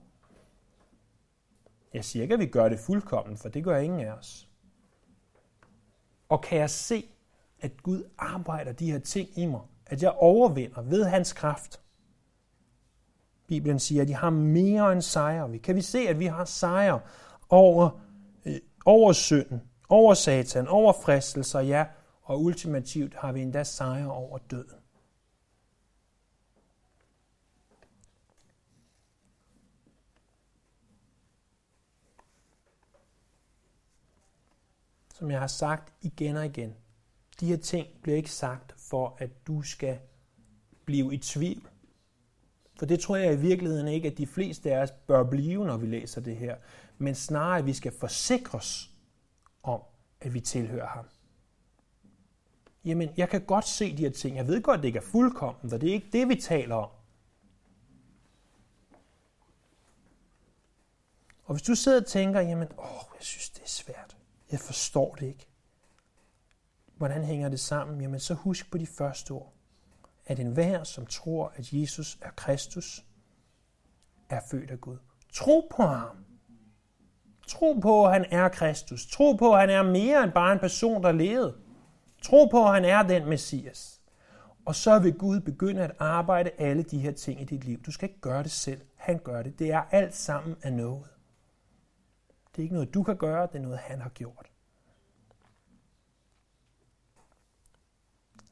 Jeg 1.94 2.06
siger 2.06 2.24
ikke, 2.24 2.34
at 2.34 2.40
vi 2.40 2.46
gør 2.46 2.70
det 2.70 2.80
fuldkommen, 2.80 3.38
for 3.38 3.50
det 3.50 3.64
gør 3.64 3.78
ingen 3.78 4.00
af 4.00 4.12
os. 4.12 4.48
Og 6.30 6.42
kan 6.42 6.60
jeg 6.60 6.70
se, 6.70 7.06
at 7.60 7.84
Gud 7.84 8.04
arbejder 8.18 8.72
de 8.72 8.92
her 8.92 9.00
ting 9.00 9.30
i 9.36 9.46
mig? 9.46 9.62
At 9.86 10.04
jeg 10.04 10.12
overvinder 10.12 10.82
ved 10.82 11.06
hans 11.06 11.34
kraft? 11.34 11.82
Bibelen 13.52 13.80
siger, 13.80 14.02
at 14.02 14.08
de 14.08 14.14
har 14.14 14.30
mere 14.30 14.92
end 14.92 15.02
sejr. 15.02 15.48
Vi 15.48 15.58
kan 15.58 15.76
vi 15.76 15.82
se, 15.82 16.00
at 16.00 16.20
vi 16.20 16.26
har 16.26 16.46
sejr 16.46 17.00
over, 17.50 17.90
øh, 18.46 18.60
over 18.86 19.14
synden, 19.14 19.62
over 19.90 20.14
satan, 20.14 20.68
over 20.68 20.94
fristelser, 20.94 21.60
ja, 21.60 21.86
og 22.22 22.42
ultimativt 22.42 23.16
har 23.16 23.32
vi 23.32 23.42
endda 23.42 23.64
sejr 23.64 24.08
over 24.08 24.38
døden. 24.38 24.80
Som 35.14 35.32
jeg 35.32 35.40
har 35.40 35.48
sagt 35.48 35.94
igen 36.02 36.38
og 36.38 36.46
igen, 36.46 36.76
de 37.40 37.46
her 37.46 37.58
ting 37.58 37.88
bliver 38.02 38.18
ikke 38.18 38.32
sagt 38.32 38.74
for, 38.78 39.16
at 39.20 39.48
du 39.48 39.62
skal 39.62 40.00
blive 40.86 41.14
i 41.14 41.18
tvivl. 41.18 41.71
For 42.82 42.86
det 42.86 43.00
tror 43.00 43.16
jeg 43.16 43.34
i 43.34 43.38
virkeligheden 43.38 43.88
ikke, 43.88 44.08
at 44.08 44.18
de 44.18 44.28
fleste 44.28 44.72
af 44.74 44.82
os 44.82 44.92
bør 44.92 45.24
blive, 45.24 45.66
når 45.66 45.78
vi 45.78 45.88
læser 45.88 46.22
det 46.22 46.38
her. 46.38 46.56
Men 46.98 47.16
snarere, 47.16 47.58
at 47.58 47.66
vi 47.66 47.74
skal 47.74 47.92
forsikres 48.00 48.92
om, 49.64 49.82
at 50.22 50.34
vi 50.34 50.40
tilhører 50.40 50.88
ham. 50.88 51.06
Jamen, 52.86 53.10
jeg 53.18 53.30
kan 53.30 53.42
godt 53.42 53.68
se 53.68 53.98
de 53.98 54.02
her 54.02 54.10
ting. 54.10 54.38
Jeg 54.38 54.48
ved 54.48 54.62
godt, 54.62 54.78
at 54.78 54.82
det 54.82 54.88
ikke 54.88 54.98
er 54.98 55.04
fuldkommen, 55.04 55.74
og 55.74 55.82
det 55.82 55.90
er 55.90 55.94
ikke 55.94 56.10
det, 56.12 56.30
vi 56.30 56.36
taler 56.36 56.76
om. 56.76 56.90
Og 61.46 61.54
hvis 61.54 61.64
du 61.64 61.76
sidder 61.76 62.00
og 62.00 62.06
tænker, 62.08 62.42
jamen, 62.42 62.68
åh, 62.78 63.16
jeg 63.18 63.24
synes, 63.24 63.50
det 63.50 63.64
er 63.64 63.70
svært. 63.70 64.18
Jeg 64.52 64.60
forstår 64.60 65.16
det 65.16 65.28
ikke. 65.28 65.48
Hvordan 66.98 67.24
hænger 67.24 67.50
det 67.50 67.60
sammen? 67.60 68.02
Jamen, 68.02 68.20
så 68.20 68.34
husk 68.34 68.72
på 68.72 68.78
de 68.78 68.88
første 68.88 69.32
ord 69.32 69.54
at 70.32 70.40
enhver, 70.40 70.84
som 70.84 71.06
tror, 71.06 71.54
at 71.56 71.74
Jesus 71.74 72.18
er 72.22 72.32
Kristus, 72.32 73.06
er 74.30 74.40
født 74.52 74.72
af 74.72 74.82
Gud. 74.82 74.98
Tro 75.34 75.68
på 75.72 75.84
ham. 75.84 76.26
Tro 77.48 77.74
på, 77.74 78.06
at 78.06 78.14
han 78.14 78.26
er 78.32 78.50
Kristus. 78.50 79.08
Tro 79.08 79.34
på, 79.34 79.54
at 79.54 79.60
han 79.60 79.70
er 79.70 79.84
mere 79.84 80.24
end 80.24 80.32
bare 80.32 80.54
en 80.54 80.60
person, 80.60 81.04
der 81.04 81.12
levede. 81.12 81.58
Tro 82.22 82.46
på, 82.46 82.66
at 82.66 82.74
han 82.74 82.86
er 82.86 83.04
den 83.04 83.30
Messias. 83.30 84.02
Og 84.66 84.76
så 84.76 85.00
vil 85.00 85.14
Gud 85.14 85.40
begynde 85.40 85.84
at 85.84 85.92
arbejde 86.00 86.50
alle 86.58 86.84
de 86.84 87.00
her 87.00 87.12
ting 87.12 87.42
i 87.42 87.46
dit 87.46 87.64
liv. 87.64 87.82
Du 87.82 87.92
skal 87.92 88.10
ikke 88.10 88.22
gøre 88.22 88.44
det 88.44 88.52
selv. 88.52 88.82
Han 88.96 89.20
gør 89.20 89.44
det. 89.44 89.60
Det 89.60 89.72
er 89.72 89.82
alt 89.92 90.16
sammen 90.16 90.56
af 90.62 90.74
noget. 90.74 91.10
Det 92.52 92.58
er 92.58 92.64
ikke 92.64 92.76
noget, 92.76 92.94
du 92.94 93.04
kan 93.04 93.18
gøre. 93.18 93.48
Det 93.48 93.56
er 93.56 93.62
noget, 93.62 93.80
han 93.80 94.02
har 94.02 94.10
gjort. 94.10 94.52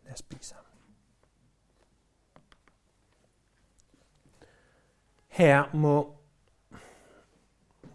Lad 0.04 0.14
os 0.14 0.22
bede 0.22 0.44
sammen. 0.44 0.69
Her 5.40 5.76
må, 5.76 6.18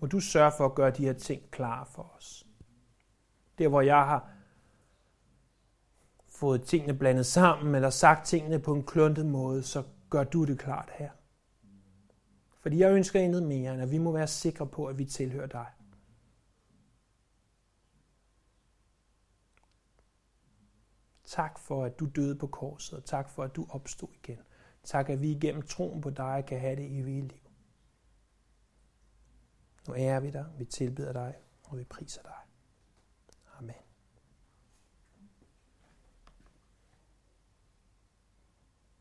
må 0.01 0.07
du 0.07 0.21
sørge 0.21 0.53
for 0.57 0.67
at 0.67 0.75
gøre 0.75 0.91
de 0.91 1.05
her 1.05 1.13
ting 1.13 1.51
klar 1.51 1.85
for 1.85 2.03
os. 2.17 2.47
Der 3.59 3.69
hvor 3.69 3.81
jeg 3.81 4.07
har 4.07 4.31
fået 6.29 6.63
tingene 6.63 6.99
blandet 6.99 7.27
sammen, 7.27 7.75
eller 7.75 7.91
sagt 7.91 8.27
tingene 8.27 8.59
på 8.59 8.75
en 8.75 8.87
kluntet 8.87 9.27
måde, 9.27 9.63
så 9.63 9.85
gør 10.11 10.25
du 10.25 10.45
det 10.45 10.59
klart 10.59 10.91
her. 10.95 11.11
Fordi 12.61 12.79
jeg 12.79 12.93
ønsker 12.93 13.21
intet 13.21 13.43
mere, 13.43 13.75
end 13.75 13.83
at 13.83 13.91
vi 13.91 13.99
må 13.99 14.13
være 14.13 14.27
sikre 14.27 14.67
på, 14.67 14.87
at 14.87 14.99
vi 14.99 15.05
tilhører 15.05 15.47
dig. 15.47 15.67
Tak 21.25 21.59
for, 21.59 21.85
at 21.85 22.01
du 22.01 22.09
døde 22.17 22.37
på 22.37 22.47
korset, 22.47 22.99
og 22.99 23.05
tak 23.05 23.31
for, 23.31 23.45
at 23.45 23.57
du 23.57 23.67
opstod 23.71 24.09
igen. 24.15 24.39
Tak, 24.85 25.11
at 25.11 25.23
vi 25.23 25.31
igennem 25.31 25.63
troen 25.63 26.01
på 26.01 26.11
dig 26.11 26.45
kan 26.47 26.61
have 26.61 26.77
det 26.77 26.99
evige 26.99 27.21
liv. 27.21 27.41
Nu 29.89 29.95
ærer 29.97 30.21
vi 30.21 30.31
dig, 30.31 30.47
vi 30.59 30.65
tilbeder 30.65 31.13
dig, 31.13 31.35
og 31.65 31.79
vi 31.79 31.85
priser 31.85 32.23
dig. 32.23 32.44